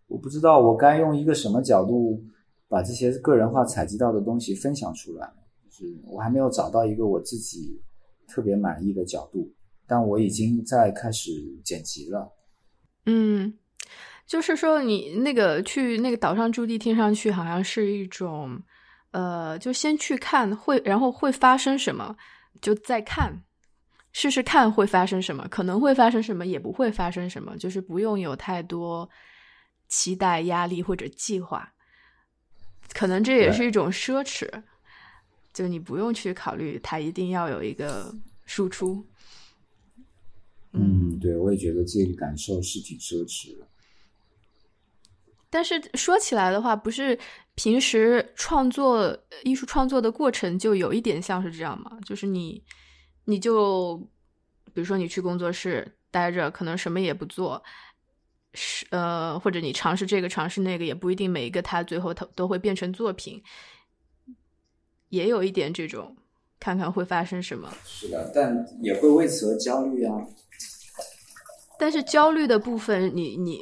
[0.07, 2.23] 我不知道我该用一个什么角度。
[2.69, 5.31] 把这些个人化采集到的东西分享出来，
[5.63, 7.79] 就是我还没有找到一个我自己
[8.27, 9.47] 特别满意的角度，
[9.85, 11.29] 但我已经在开始
[11.63, 12.33] 剪辑了。
[13.05, 13.53] 嗯，
[14.25, 18.59] 就是说你那个去那个岛上驻地，听上去好像是一种，
[19.11, 22.15] 呃，就先去看会，然后会发生什么，
[22.59, 23.43] 就再看，
[24.13, 29.09] 试试看会发生什么，可能会发生什么，也不会发生什么，就是不用有太多
[29.87, 31.73] 期待、压力或者计划。
[32.93, 34.47] 可能这也是一种奢侈，
[35.51, 38.13] 就你不用去考虑它一定要有一个
[38.45, 39.03] 输出。
[40.73, 43.67] 嗯，对，我也觉得这个感受是挺奢侈的。
[45.49, 47.17] 但是说起来的话，不是
[47.55, 51.97] 平时创作艺术创作的过程就有一点像是这样吗？
[52.05, 52.63] 就是你，
[53.25, 53.97] 你就
[54.73, 57.63] 比如说你去工作室待着，可能什么也不做。
[58.55, 63.41] 是呃，或者你尝试这个尝试那个，也不一定每一个它最后它都会变成作品，
[65.09, 66.15] 也有一点这种，
[66.59, 67.73] 看看会发生什么。
[67.83, 70.15] 是的，但也会为此而焦虑啊。
[71.79, 73.59] 但是焦虑的部分，你你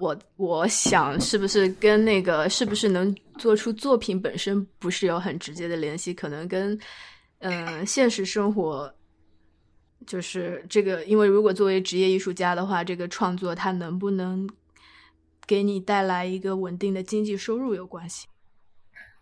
[0.00, 6.12] 我我想是不是跟那个是不是能做出作品本身不是有很直接的联系？
[6.12, 6.76] 可能跟
[7.40, 8.94] 嗯现实生活。
[10.06, 14.48] 就是这个，因为如果作为职业艺术家的话，这个创作它能不能
[15.46, 18.26] 给你带来一个稳定的经济收入有关系。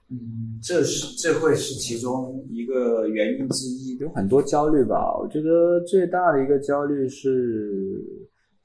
[0.09, 5.19] 嗯，这是这会是其中一个原因之一，有很多焦虑吧。
[5.19, 8.01] 我觉得最大的一个焦虑是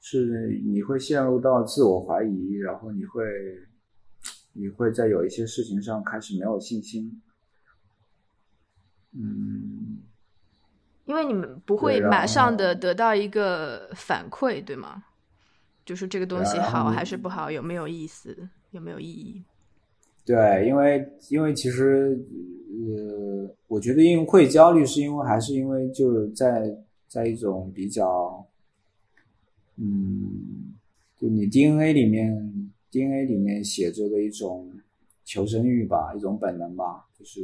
[0.00, 3.24] 是你会陷入到自我怀疑，然后你会
[4.52, 7.20] 你会在有一些事情上开始没有信心。
[9.14, 9.98] 嗯，
[11.04, 15.04] 因为你们不会马上的得到一个反馈，对吗？
[15.84, 19.44] 就是这个东西好还是不好，有没有意思，有没有意义？
[20.24, 22.18] 对，因为因为其实
[22.96, 26.74] 呃，我觉得因为会焦虑，是因为还是因为就是在
[27.06, 28.44] 在一种比较，
[29.76, 30.74] 嗯，
[31.18, 34.72] 就你 DNA 里面 DNA 里面写着的一种
[35.24, 37.42] 求生欲吧，一种本能吧，就是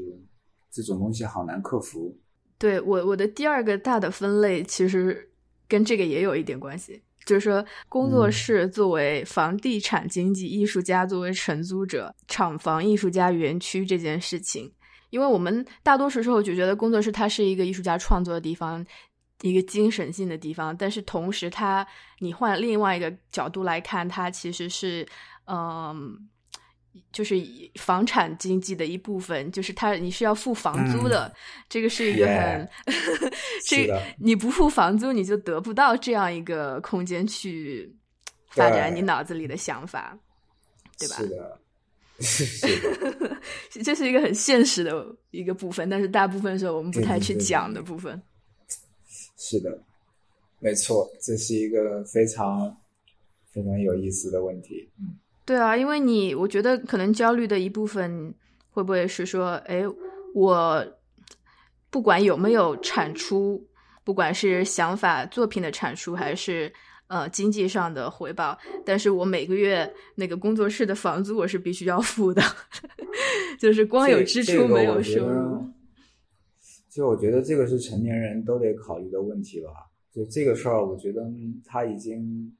[0.70, 2.16] 这种东西好难克服。
[2.58, 5.30] 对我我的第二个大的分类其实
[5.66, 7.02] 跟这个也有一点关系。
[7.26, 14.72] 就是说，工作室作为房地产经纪，艺术家作为承租者，厂房艺术家园区这件事情，
[15.10, 18.84] 因为我们大多数时候就觉得工作室它是一个艺术家创作的地方，
[19.42, 21.86] 一个精神性的地方，但是同时它，
[22.20, 25.06] 你换另外一个角度来看，它其实是，
[25.46, 26.28] 嗯。
[27.12, 27.36] 就是
[27.74, 31.32] 房产经济的一部分，就是它你是要付房租的，
[31.68, 32.68] 这个是一个很，
[33.66, 33.88] 这
[34.18, 37.92] 你不付房租你就得不到这样一个空间去
[38.50, 40.18] 发展你脑子里的想法，
[40.98, 41.16] 对吧？
[41.16, 41.60] 是的，
[42.20, 43.40] 是的，
[43.84, 48.20] 这是一个很现实的一个部分，但是大部分时候我们不太去讲的部分。
[49.36, 49.82] 是的，
[50.58, 52.76] 没错，这是一个非常
[53.52, 55.18] 非常有意思的问题，嗯。
[55.50, 58.32] 对啊，因为你，我觉得可能焦虑的一部分
[58.70, 59.82] 会不会是说，哎，
[60.32, 60.86] 我
[61.90, 63.60] 不管有没有产出，
[64.04, 66.72] 不管是想法、作品的产出，还是
[67.08, 72.40] 呃经济上的回报，但是我每个月那个工作室的房租我是必须要付的，
[73.58, 75.68] 就是光有支出没有收入。
[76.88, 79.70] 就我觉得这个是成年人都得考虑的问题吧。
[80.12, 81.28] 就这个事儿，我觉得
[81.64, 82.56] 他已经，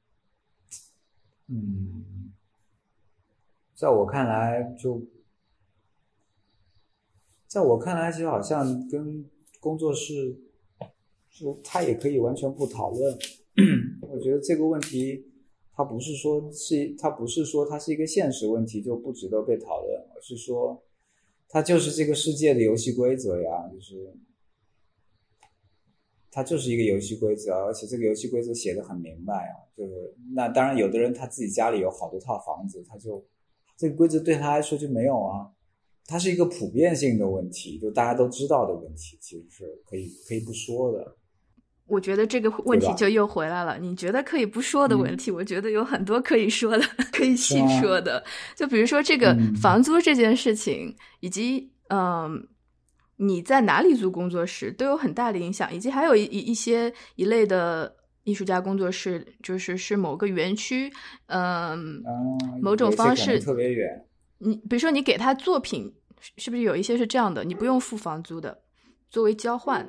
[1.47, 2.30] 嗯。
[3.81, 5.01] 在我看来，就
[7.47, 9.27] 在我看来，其实好像跟
[9.59, 10.39] 工作室，
[11.31, 13.17] 就他也可以完全不讨论。
[14.01, 15.25] 我觉得这个问题，
[15.73, 20.83] 它不是说是它不是说它是一个现实问题就不值得被讨论，而是说，
[21.49, 24.15] 它就是这个世界的游戏规则呀，就是，
[26.29, 29.57] 它就是一个游戏规则，而且这个游戏规则写的很明白啊。
[29.75, 33.25] 就是那当然，有的人他自己家里有好多套房子，他就。
[33.81, 35.49] 这个规则对他来说就没有啊，
[36.05, 41.17] 它是一个普遍性的问题，就大家都知道的问题，其实是可以可以不说的。
[41.87, 43.79] 我觉得这个问题就又回来了。
[43.79, 48.23] 你觉得可以不说的问题，我觉得有很多可以说的，可以细说的。
[48.55, 52.47] 就比如说这个房租这件事情，以及嗯，
[53.17, 57.95] 你在哪里租工作室都有很大的影响，以及还有一一些一类的。
[58.23, 60.91] 艺术家工作室就是是某个园区，
[61.27, 62.03] 嗯，
[62.61, 64.05] 某种方式特别远。
[64.37, 65.93] 你比如说，你给他作品，
[66.37, 67.43] 是不是有一些是这样的？
[67.43, 68.61] 你不用付房租的，
[69.09, 69.87] 作为交换。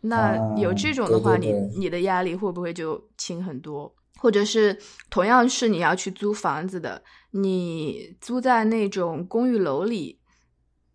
[0.00, 3.92] 那有这种的话，你你的压力会不会就轻很多？
[4.16, 4.76] 或者是
[5.10, 10.18] 同样是你要去租房子的，你租在那种公寓楼里，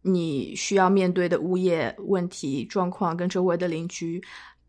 [0.02, 4.22] 你需要面对的物业问题状况跟周围的邻居。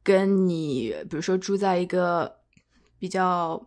[0.04, 2.30] 跟你比如说住在一个
[2.98, 3.60] 比较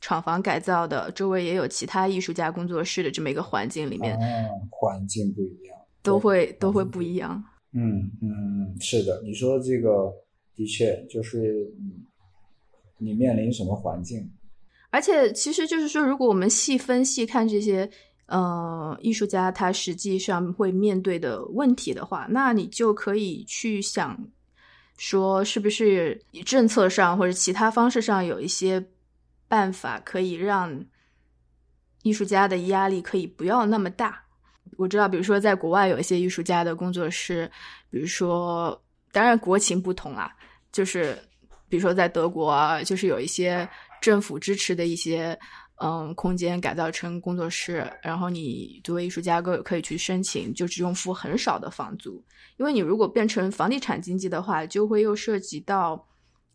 [0.00, 7.42] 厂房改造的，周围也有其他艺术家工作室的这么一个环境里面，嗯环境不一样，都会都会不一样。
[7.72, 10.12] 嗯嗯，是的，你说这个
[10.54, 11.68] 的确就是
[12.98, 14.30] 你面临什么环境，
[14.90, 17.90] 而且其实就是说，如果我们细分细看这些
[18.26, 24.16] 呃艺术家他实际上会面对的问题的话，那你就可以去想。
[25.02, 28.80] 说是不是政策上或者其他方式上有一些
[29.48, 30.80] 办法可以让
[32.04, 34.22] 艺术家的压力可以不要那么大？
[34.78, 37.50] 我知道，比如说在国外有一些艺术家的工作室，
[37.90, 38.80] 比如说，
[39.10, 40.30] 当然国情不同啊，
[40.70, 41.18] 就是
[41.68, 43.68] 比如说在德国，就是有一些
[44.00, 45.36] 政府支持的一些。
[45.84, 52.24] 嗯，空间改造成工作室，然后你作为艺术家可可以去申请，就只用付很少的房租。
[52.56, 56.06] 因为你如果变成房地产经济的话，就会又涉及到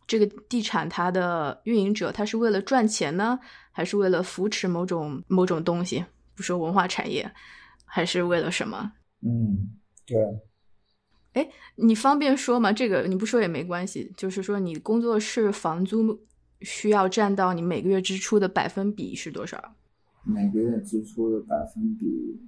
[0.08, 3.38] 这个地产它的运营者，他是为了赚钱呢，
[3.74, 7.30] 还是为了扶持某种某种东西，不说文化产业，
[7.84, 8.94] 还是为了什么？
[9.22, 10.18] 嗯，对。
[11.34, 12.72] 哎，你方便说吗？
[12.72, 16.18] 这个你不说也没关系，就是说你工作室房租。
[16.62, 19.76] 需要占到你每个月支出的百分比是多少？
[20.24, 22.40] 每个月支出的百分比，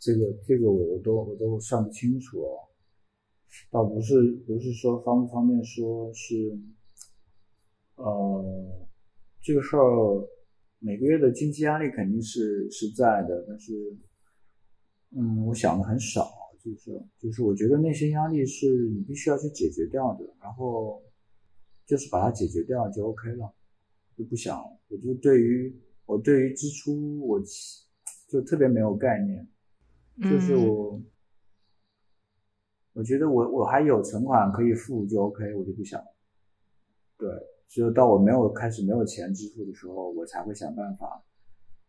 [0.00, 2.68] 这个这个我都我都算不清楚哦。
[3.70, 6.58] 倒不是不是说方不方便说是，
[7.96, 8.44] 呃，
[9.40, 10.28] 这个事儿
[10.78, 13.96] 每个月的经济压力肯定是是在的，但是，
[15.16, 16.30] 嗯，我想的很少，
[16.62, 21.02] 就是就是我觉得那些压力是你必须要去解决掉的，然后
[21.88, 23.52] 就是把它解决掉就 OK 了，
[24.16, 25.74] 就不想，我就对于
[26.06, 27.40] 我对于支出我
[28.28, 29.48] 就特别没有概念，
[30.22, 31.02] 就是我。
[32.94, 36.02] 我觉得我我还有存款可以付就 OK，我就不想。
[37.16, 37.30] 对，
[37.68, 41.24] 只有到我没有开始没有钱支付的时候，我才会想办法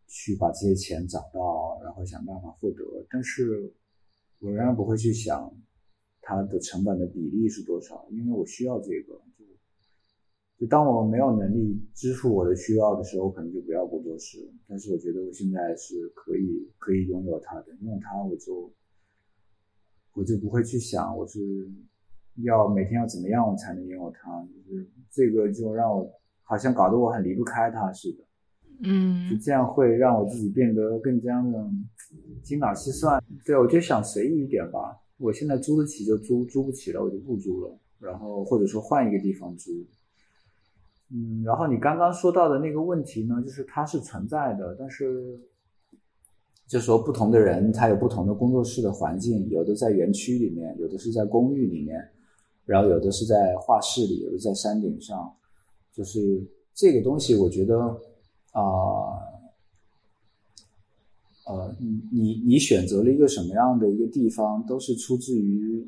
[0.06, 2.84] 去把这些钱找到，然后想办法获得。
[3.10, 3.74] 但是，
[4.38, 5.52] 我仍然不会去想
[6.20, 9.20] 它的成本的比例是多少，因为我需要这个。
[10.60, 14.38] 就就当我没有能力支付我的需要的时候，可能就不要工作室。
[14.68, 18.70] 但是我觉得我现在是可以可以拥有它的，拥有它我就。
[20.12, 21.40] 我就不会去想，我是
[22.42, 28.24] 要每天要怎么样我才能拥有它，就是这个就让我好像搞得我很离不开它似的，
[28.82, 31.70] 嗯，就这样会让我自己变得更加的
[32.42, 33.22] 精打细算。
[33.46, 35.00] 对，我就想随意一点吧。
[35.16, 39.70] 我现在租得起就租，租不起了我就不租了，然后或者说换一个地方租。
[41.12, 45.38] 嗯，然后你刚刚说到的那个问题呢，就是它是存在的，但是。
[46.70, 52.00] 就说不同的人，他有不同的工作室的环境，有的在园区里面，有的是在公寓里面，
[52.64, 55.34] 然后有的是在画室里，有的在山顶上。
[55.92, 57.76] 就是这个东西，我觉得
[58.52, 58.62] 啊，
[61.48, 65.84] 呃，你你你选择了一个什么样的一个地方，都是出自于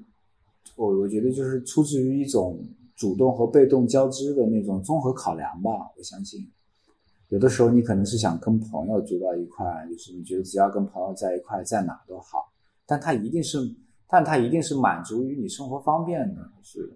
[0.74, 2.58] 我我觉得就是出自于一种
[3.02, 6.48] 主动和被动交织的那种综合考量吧，我相信。
[7.30, 12.48] 有的时候你可能是想跟朋友住到一块，就是你觉得只要跟朋友在一块，在哪都好。
[12.86, 13.58] 但它一定是，
[14.06, 16.48] 但它一定是满足于你生活方便的。
[16.62, 16.88] 是，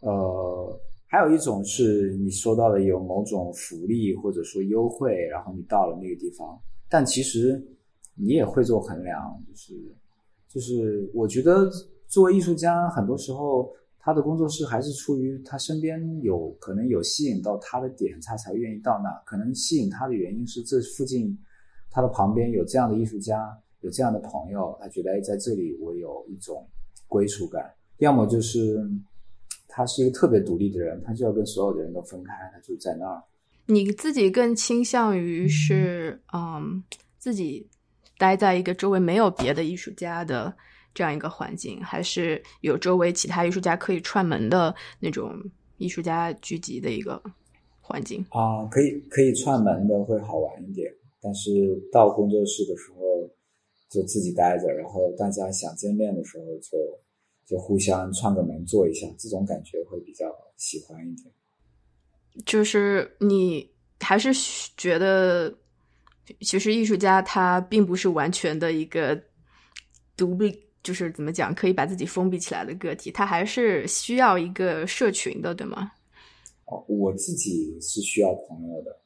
[0.00, 6.58] 呃，还有一种是你说到的有某种福利或者说优惠，然后你到了那个地方，
[6.88, 7.62] 但其实
[8.14, 9.74] 你也会做衡量，就是，
[10.48, 11.70] 就是我觉得
[12.06, 13.70] 作为艺术家，很多时候。
[14.08, 19.10] 他的工作室还是出于他身边有可能有吸引到他的点，他才愿意到那。
[19.26, 21.38] 可能吸引他的原因是这附近，
[21.90, 26.66] 他的旁边有这样的艺术家，有这样的朋友，他觉得哎，在这里我有一种
[27.06, 27.70] 归属感。
[27.98, 28.80] 要么就是
[29.66, 33.22] 他是一个特别独立的人，他就要跟所有的人都分开，他就在那儿。
[33.66, 36.82] 你自己更倾向于是嗯，
[37.18, 37.68] 自己
[38.16, 40.56] 待在一个周围没有别的艺术家的。
[40.94, 45.32] 这样一个环境，还是有周围其他艺术家可以串门的那种
[45.76, 47.22] 艺术家聚集的一个
[47.80, 51.50] 环境啊，可以可以串门的会好玩一点，但是
[51.92, 53.30] 到工作室的时候
[53.88, 56.76] 就自己待着，然后大家想见面的时候就
[57.46, 60.26] 就互相串个门坐一下，这种感觉会比较
[60.56, 61.32] 喜欢一点。
[62.44, 63.70] 就是你
[64.00, 64.30] 还是
[64.76, 65.56] 觉得，
[66.40, 69.22] 其实艺术家他并不是完全的一个
[70.16, 70.67] 独立。
[70.88, 75.92] 就是怎么讲，可以把自己封闭起来的个体，他还是需要一个社群的，对吗？
[76.64, 78.98] 哦，我自己是需要朋友的，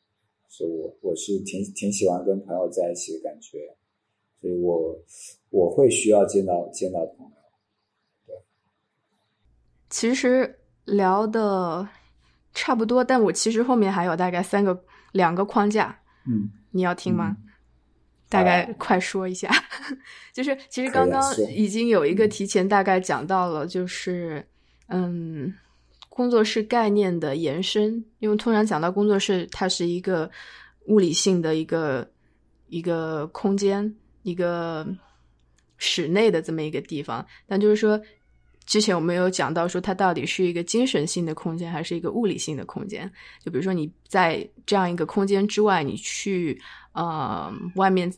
[0.49, 3.59] 所以我我是挺挺喜欢跟朋友在一起的感觉，
[4.41, 4.97] 所以我
[5.51, 7.33] 我会需要见到见到朋友。
[8.28, 8.37] 对，
[9.91, 11.89] 其实聊的
[12.55, 17.37] 差不多，但我其实后面还有大概三个两个框架，嗯，你要听吗？
[18.33, 19.51] 大概快说一下，
[20.33, 24.43] 就是其实刚刚已经有一个提前大概讲到了，就是
[24.89, 25.53] 嗯，
[26.09, 28.03] 工作室概念的延伸。
[28.20, 30.30] 因为突然讲到工作室，它是一个
[30.87, 32.11] 物理性的一个
[32.68, 34.87] 一个空间，一个
[35.76, 37.26] 室内的这么一个地方。
[37.47, 38.01] 但就是说，
[38.64, 43.12] 之前我们有讲到说，它到底是一个精神性的空间，还是一个物理性的空间？
[43.45, 46.59] 就比如说你在这样一个空间之外，你去。
[46.93, 48.12] 呃，外面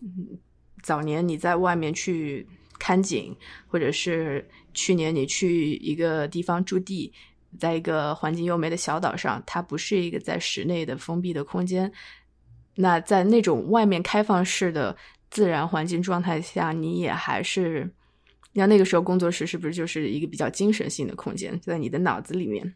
[0.82, 2.44] 早年你在外面去
[2.76, 3.32] 看景，
[3.68, 7.12] 或者是去年你去一个地方驻地，
[7.56, 11.90] 在一个环境优美的小岛上，它不是一个在室内的封闭的空间。
[12.74, 14.96] 那在那种外面开放式的
[15.30, 17.88] 自然环境状态下，你也还是，
[18.52, 22.74] 那那个时候工作室是不是就是一个比较精神性的空间，在你的脑子里面？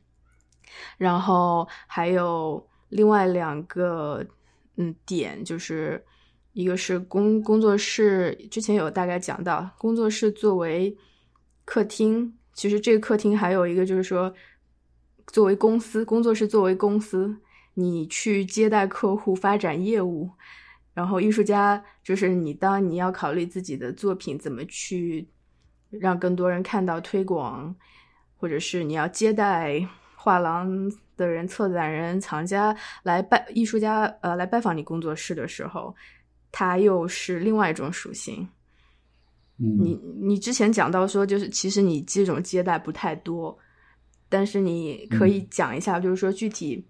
[0.97, 4.25] 然后还有另外两个。
[4.81, 6.05] 嗯，点就是
[6.53, 10.97] 一个是工工作室，之前有大概讲到，工作室作为
[11.65, 14.33] 客厅，其实这个客厅还有一个就是说，
[15.27, 17.37] 作为公司，工作室作为公司，
[17.75, 20.31] 你去接待客户、发展业务，
[20.95, 25.29] 然后艺术家就是你，当你要考虑自己的作品怎么去
[25.91, 27.75] 让更多人看到、推广，
[28.37, 30.89] 或者是你要接待画廊。
[31.19, 35.95] 的人、策展人、藏家来拜艺术家呃来拜访你工作室的时候，
[36.51, 38.49] 他又是另外一种属性。
[39.57, 43.59] 你你之前讲到说，就是其实你这种接待不太多，
[44.29, 46.87] 但是你可以讲一下，就是说具体，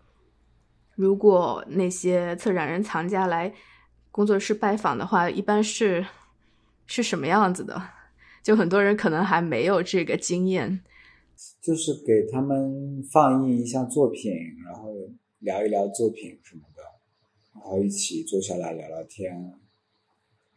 [0.94, 3.50] 如果那些策展人、藏家来
[4.10, 6.04] 工作室拜访的话，一般是
[6.86, 7.82] 是什么样子的？
[8.42, 10.80] 就很多人可能还没有这个经验，
[11.60, 14.32] 就是给他们放映一下作品，
[14.64, 14.92] 然后
[15.40, 16.82] 聊一聊作品什么的，
[17.54, 19.52] 然后一起坐下来聊聊天，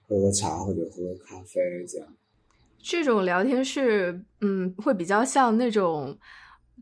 [0.07, 2.07] 喝喝茶或者喝喝咖啡这样。
[2.81, 6.17] 这种聊天是，嗯，会比较像那种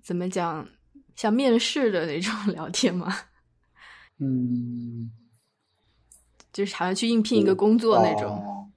[0.01, 0.67] 怎么讲，
[1.15, 3.13] 像面试的那种 聊天吗？
[4.19, 5.11] 嗯，
[6.53, 8.71] 就是好像去应聘一个工作那种。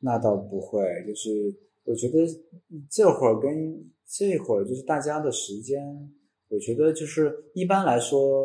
[0.00, 1.54] 那倒不会，就是。
[1.84, 2.18] 我觉得
[2.88, 5.82] 这会儿跟这会儿就是大家的时间，
[6.48, 8.44] 我觉得就是一般来说，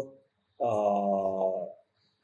[0.55, 1.69] 呃，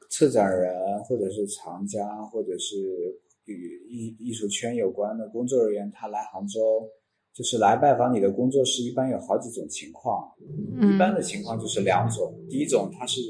[0.08, 6.88] 策展人或者是藏家或者是与艺艺术圈有关的工作人员，他来杭州
[7.34, 10.32] 就是来拜访你的工作室，一般有好几种情况。
[10.80, 13.20] 一般的情况就是两种，第一种他是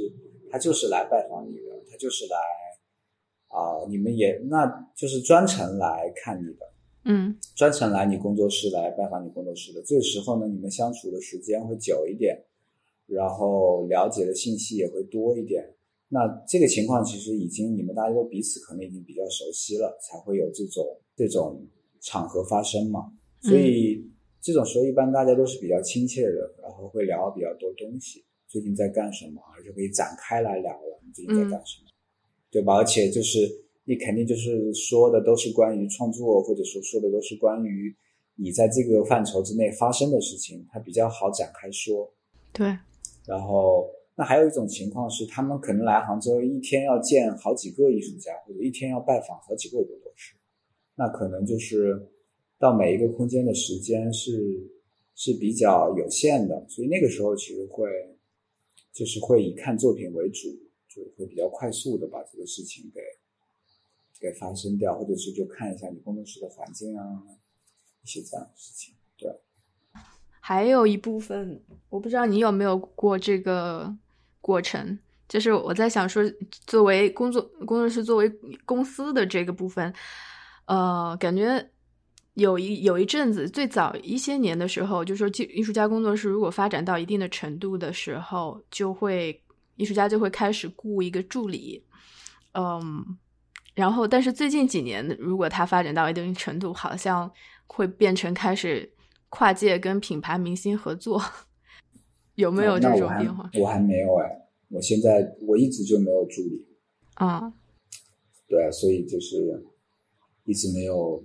[0.49, 2.37] 他就是来拜访你的，他就是来
[3.49, 6.74] 啊，你们也那就是专程来看你的。
[7.07, 12.45] 嗯，专程来你工作室来拜访你工作室的，这个时候呢，你们相处的时间会久一点，
[13.07, 15.75] 然后了解的信息也会多一点。
[16.09, 20.83] 那这个情况其实已经你们大家都彼此可能已经比较熟悉了，才会有这种
[21.15, 21.67] 这种
[22.01, 23.13] 场合发生嘛。
[23.43, 24.03] 所以
[24.41, 31.91] 这种时候一般大家都是比较亲切的，然后会聊比较多东西，最近在干什么，而且可以展开来聊了，你最近在干什么，
[32.51, 32.77] 对吧？
[32.77, 33.64] 而且就是。
[33.85, 37.95] 你肯定就是说的都是关于创作，或者说说的都是关于
[38.35, 42.13] 你在这个范畴之内发生的事情，它比较好展开说。
[42.53, 42.67] 对。
[43.27, 50.35] 然后，那还有一种情况是，他们可能来杭州一天要见好几个艺术家，或者一天要拜访好几个工作室，
[50.95, 52.07] 那可能就是
[52.59, 54.31] 到每一个空间的时间是
[55.15, 57.89] 是比较有限的，所以那个时候其实会
[58.93, 60.49] 就是会以看作品为主，
[60.89, 63.01] 就会比较快速的把这个事情给。
[64.25, 67.05] 给发生掉，或者是就看一下你工作室的环境啊，
[68.03, 68.95] 一些这样的事情。
[69.19, 69.31] 对，
[70.41, 73.95] 还有一部分，我不知道你有没有过这个
[74.41, 74.99] 过程，
[75.29, 76.25] 就是我在想说，
[76.67, 78.27] 作为工作工作室作为
[78.65, 79.93] 公司的这个部分，
[80.65, 81.71] 呃，感觉
[82.33, 89.39] 有一有一阵子，最早一些年的时候，就说艺艺术家工作室如果发展到一定的程度的时候，就会
[89.77, 91.85] 艺术家就会开始雇一个助理，
[92.53, 93.19] 嗯。
[93.75, 97.29] 然后，但是最近几年，如果它发展到一定程度，好像
[97.67, 98.89] 会变成开始
[99.29, 101.21] 跨界跟品牌明星合作，
[102.37, 103.51] 有没有这种变化？
[103.59, 106.65] 我还没有哎，我现在我一直就没有助理
[107.15, 107.53] 啊，
[108.47, 109.65] 对，所以就是
[110.45, 111.25] 一直没有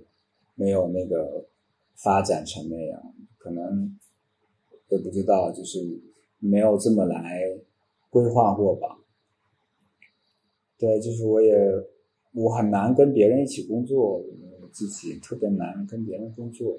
[0.56, 1.46] 没有那个
[1.94, 3.00] 发展成那样，
[3.38, 3.96] 可能
[4.88, 5.78] 也不知道，就是
[6.40, 7.42] 没有这么来
[8.10, 8.98] 规划过吧。
[10.76, 11.54] 对，就是我也。
[12.32, 14.22] 我很难跟别人一起工作，
[14.72, 16.78] 自己特别难跟别人工作。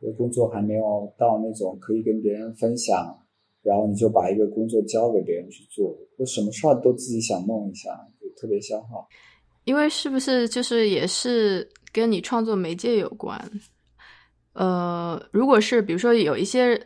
[0.00, 3.18] 我工作还没有到那种可以跟别人分享，
[3.62, 5.96] 然后你就把一个工作交给别人去做。
[6.18, 7.88] 我什么事儿都自己想弄一下，
[8.20, 9.08] 就特别消耗。
[9.64, 13.38] 因为是不是就是也是跟你创作媒介有关？
[14.52, 16.78] 呃，如果是比如说有一些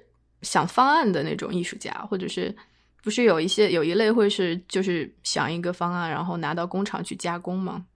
[0.43, 2.55] 想方案的那种艺术家，或者是。
[3.03, 7.87] 不是有一些有一类会是就是想一个方案，然后拿到工厂去加工吗？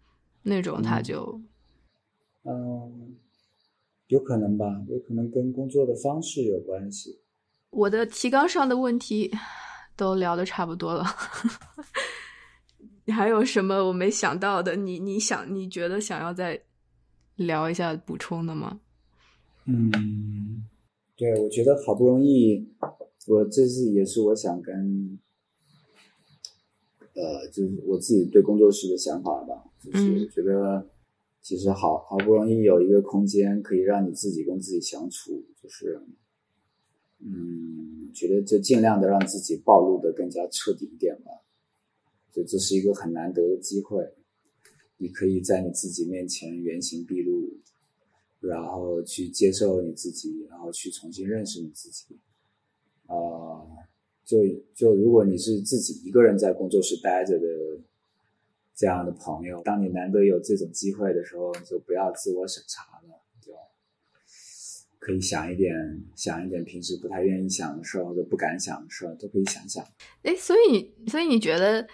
[0.43, 1.41] 那种他就，
[2.45, 3.17] 嗯，
[4.09, 7.21] 有可能吧，有可能跟工作的方式有关系。
[7.71, 9.31] 我的提纲上的问题
[9.97, 11.05] 都聊的差不多了，
[13.05, 14.77] 你 还有什么我没想到的？
[14.77, 16.61] 你你想你觉得想要再
[17.35, 18.81] 聊一下补充的吗？
[19.65, 20.65] 嗯，
[21.17, 22.69] 对，我觉得好不容易。
[23.27, 25.19] 我这是也是我想跟，
[27.15, 30.89] 呃，就是我自己对工作室的想法吧，就是觉得
[31.43, 36.01] 其实好好不容易有一个空间可以让你自己跟自己相处，就是，
[37.19, 41.33] 嗯，觉得就尽量的让自己暴露的更加彻底一点吧，
[42.33, 44.15] 就这是一个很难得的机会，
[44.99, 47.59] 你可以在你自己面前原形毕露，
[48.39, 52.21] 然后去接受你自己，然后去重新认识你自己。
[53.07, 53.67] 呃，
[54.25, 54.39] 就
[54.75, 57.47] 就如果你是自己一个人在工作室待着的
[58.75, 63.53] 这样的朋友，当你难得有这种机会的时候，就不要自我审查了，就
[64.99, 69.85] 可以想一点，想一点平时不太愿意想的事儿或者不敢想的事儿，都可以想想。
[70.23, 71.87] 哎，所以，所以你觉得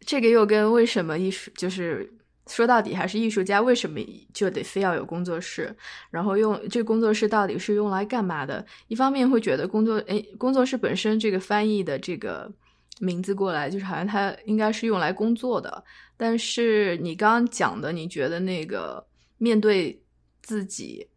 [0.00, 2.12] 这个又跟为什么艺术就是
[2.46, 3.98] 说到底还是艺术家为什么
[4.32, 5.74] 就得非要有工作室？
[6.10, 8.64] 然后用这工作室到底是用来干嘛的？
[8.88, 12.52] 一方面会觉得工作，哎，工作室本身这个翻译的这个
[13.00, 15.82] 名字过来，就是好像它应该是用来工作的。
[16.16, 19.04] 但是你刚刚讲的，你觉得那个
[19.38, 20.00] 面对
[20.42, 21.08] 自己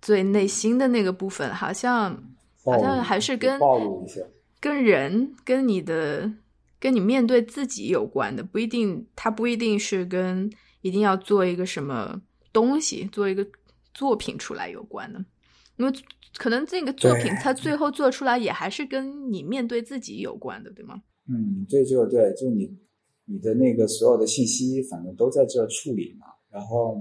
[0.00, 2.16] 最内心的那个部分，好像
[2.64, 3.60] 好像还是跟
[4.58, 6.30] 跟人跟你的
[6.78, 10.50] 跟你面对自己有关的，不一定，它不一定是跟
[10.82, 12.20] 一定要做一个什么
[12.52, 13.46] 东西，做一个
[13.94, 15.24] 作品出来有关的，
[15.76, 15.92] 因为
[16.36, 21.02] 可能这个作品它最后做出来也还是跟你面对自己有关的，对吗？
[21.28, 22.76] 嗯，对就对，就你。
[23.28, 26.28] 你的那个所有的信息，反正都在这处理嘛。
[26.48, 26.96] 然后，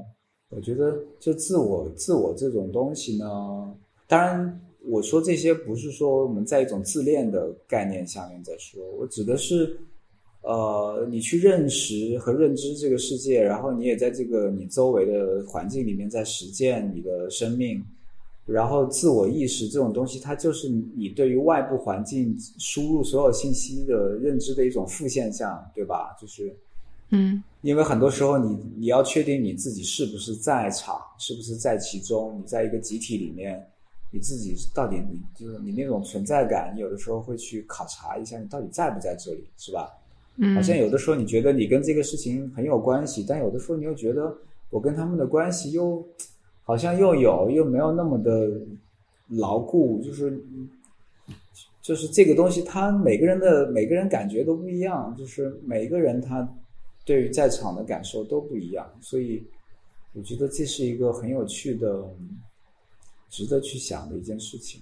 [0.49, 3.71] 我觉得就自我、自我这种东西呢，
[4.07, 9.77] 当然我说这些不是说我们在一种自恋的概念下面在说，我指的是，
[10.41, 17.83] 呃，你去认识和认知这个世界，然后你也在这个你周围的环境里面在实践你的生命。
[18.47, 26.15] 然后，自我意识这种东西，它就是你对于外部环境输入所有信息的认知的一种负现象，对吧？
[26.21, 26.55] 就是，
[27.09, 33.67] 嗯，因为很多时候你你要确定你自己是不是在场，是不是在其中，你在一个集体里面，
[34.15, 39.91] 你自己到底你就是你那种存在感，你有的时候会去考察一下你到底在不在这里，是吧？
[40.37, 44.33] 嗯，好像有的时候你觉得你跟这个事情很有关系，但有的时候你又觉得
[44.69, 46.01] 我跟他们的关系又。
[46.67, 48.49] 好像又有又没有那么的
[49.27, 50.43] 牢固，就是
[51.79, 56.51] 就是这个东西，他每个人的每个人感觉都不一样，就是每个人他
[57.05, 59.45] 对于在场的感受都不一样，所以
[60.13, 62.03] 我觉得这是一个很有趣的、
[63.29, 64.81] 值得去想的一件事情。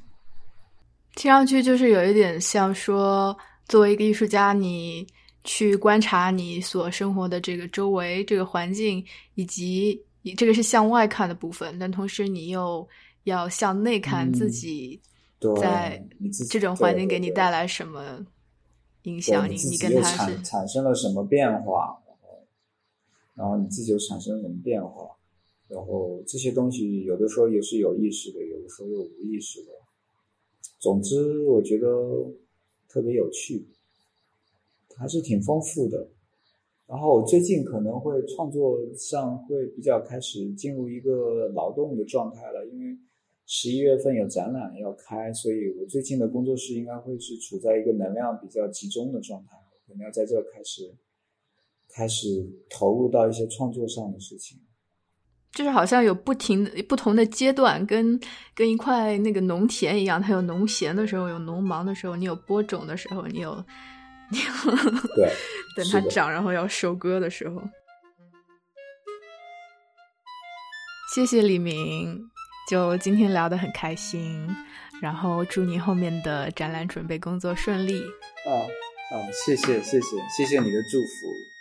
[1.15, 3.37] 听上去就是有一点像说，
[3.67, 5.05] 作为一个艺术家，你
[5.43, 9.05] 去观察你所生活的这个周围这个环境
[9.35, 10.01] 以及。
[10.25, 12.87] 你这个是向外看的部分，但同时你又
[13.25, 14.97] 要向内看自己，
[15.59, 16.01] 在
[16.49, 18.25] 这种环境给你带来什么
[19.01, 19.45] 影响？
[19.49, 22.01] 你你跟他是产生了什么变化？
[22.07, 22.47] 然后，
[23.35, 25.13] 然后你自己又产生了什么变化？
[25.73, 29.71] 然后这些东西有的时候也是有意识的，有的时候又无意识的。
[30.79, 31.87] 总之，我觉得
[32.87, 33.65] 特别有趣，
[34.95, 36.09] 还是挺丰富的。
[36.85, 42.97] 然后我最近可能会创作上会比较开始进入一个劳动的状态了，因为
[43.47, 50.93] 十一月份有展览要开，所以我最近的工作室应该会是处在一个能量比较集中的状态，可能要在这开始
[51.89, 54.59] 开始投入到一些创作上的事情。
[55.53, 58.19] 就是好像有不停的不同的阶段，跟
[58.55, 63.63] 跟一块那个农田一样，它有农闲的时候，有农忙的时候，你有播种的时候，你有。
[65.15, 65.31] 对，
[65.75, 67.61] 等它长，然后要收割的时候。
[71.13, 72.19] 谢谢李明，
[72.67, 74.47] 就今天聊得很开心，
[74.99, 78.01] 然后祝你后面的展览准备工作顺利。
[78.01, 78.49] 啊
[79.11, 81.52] 啊，谢谢谢谢谢谢你的祝福。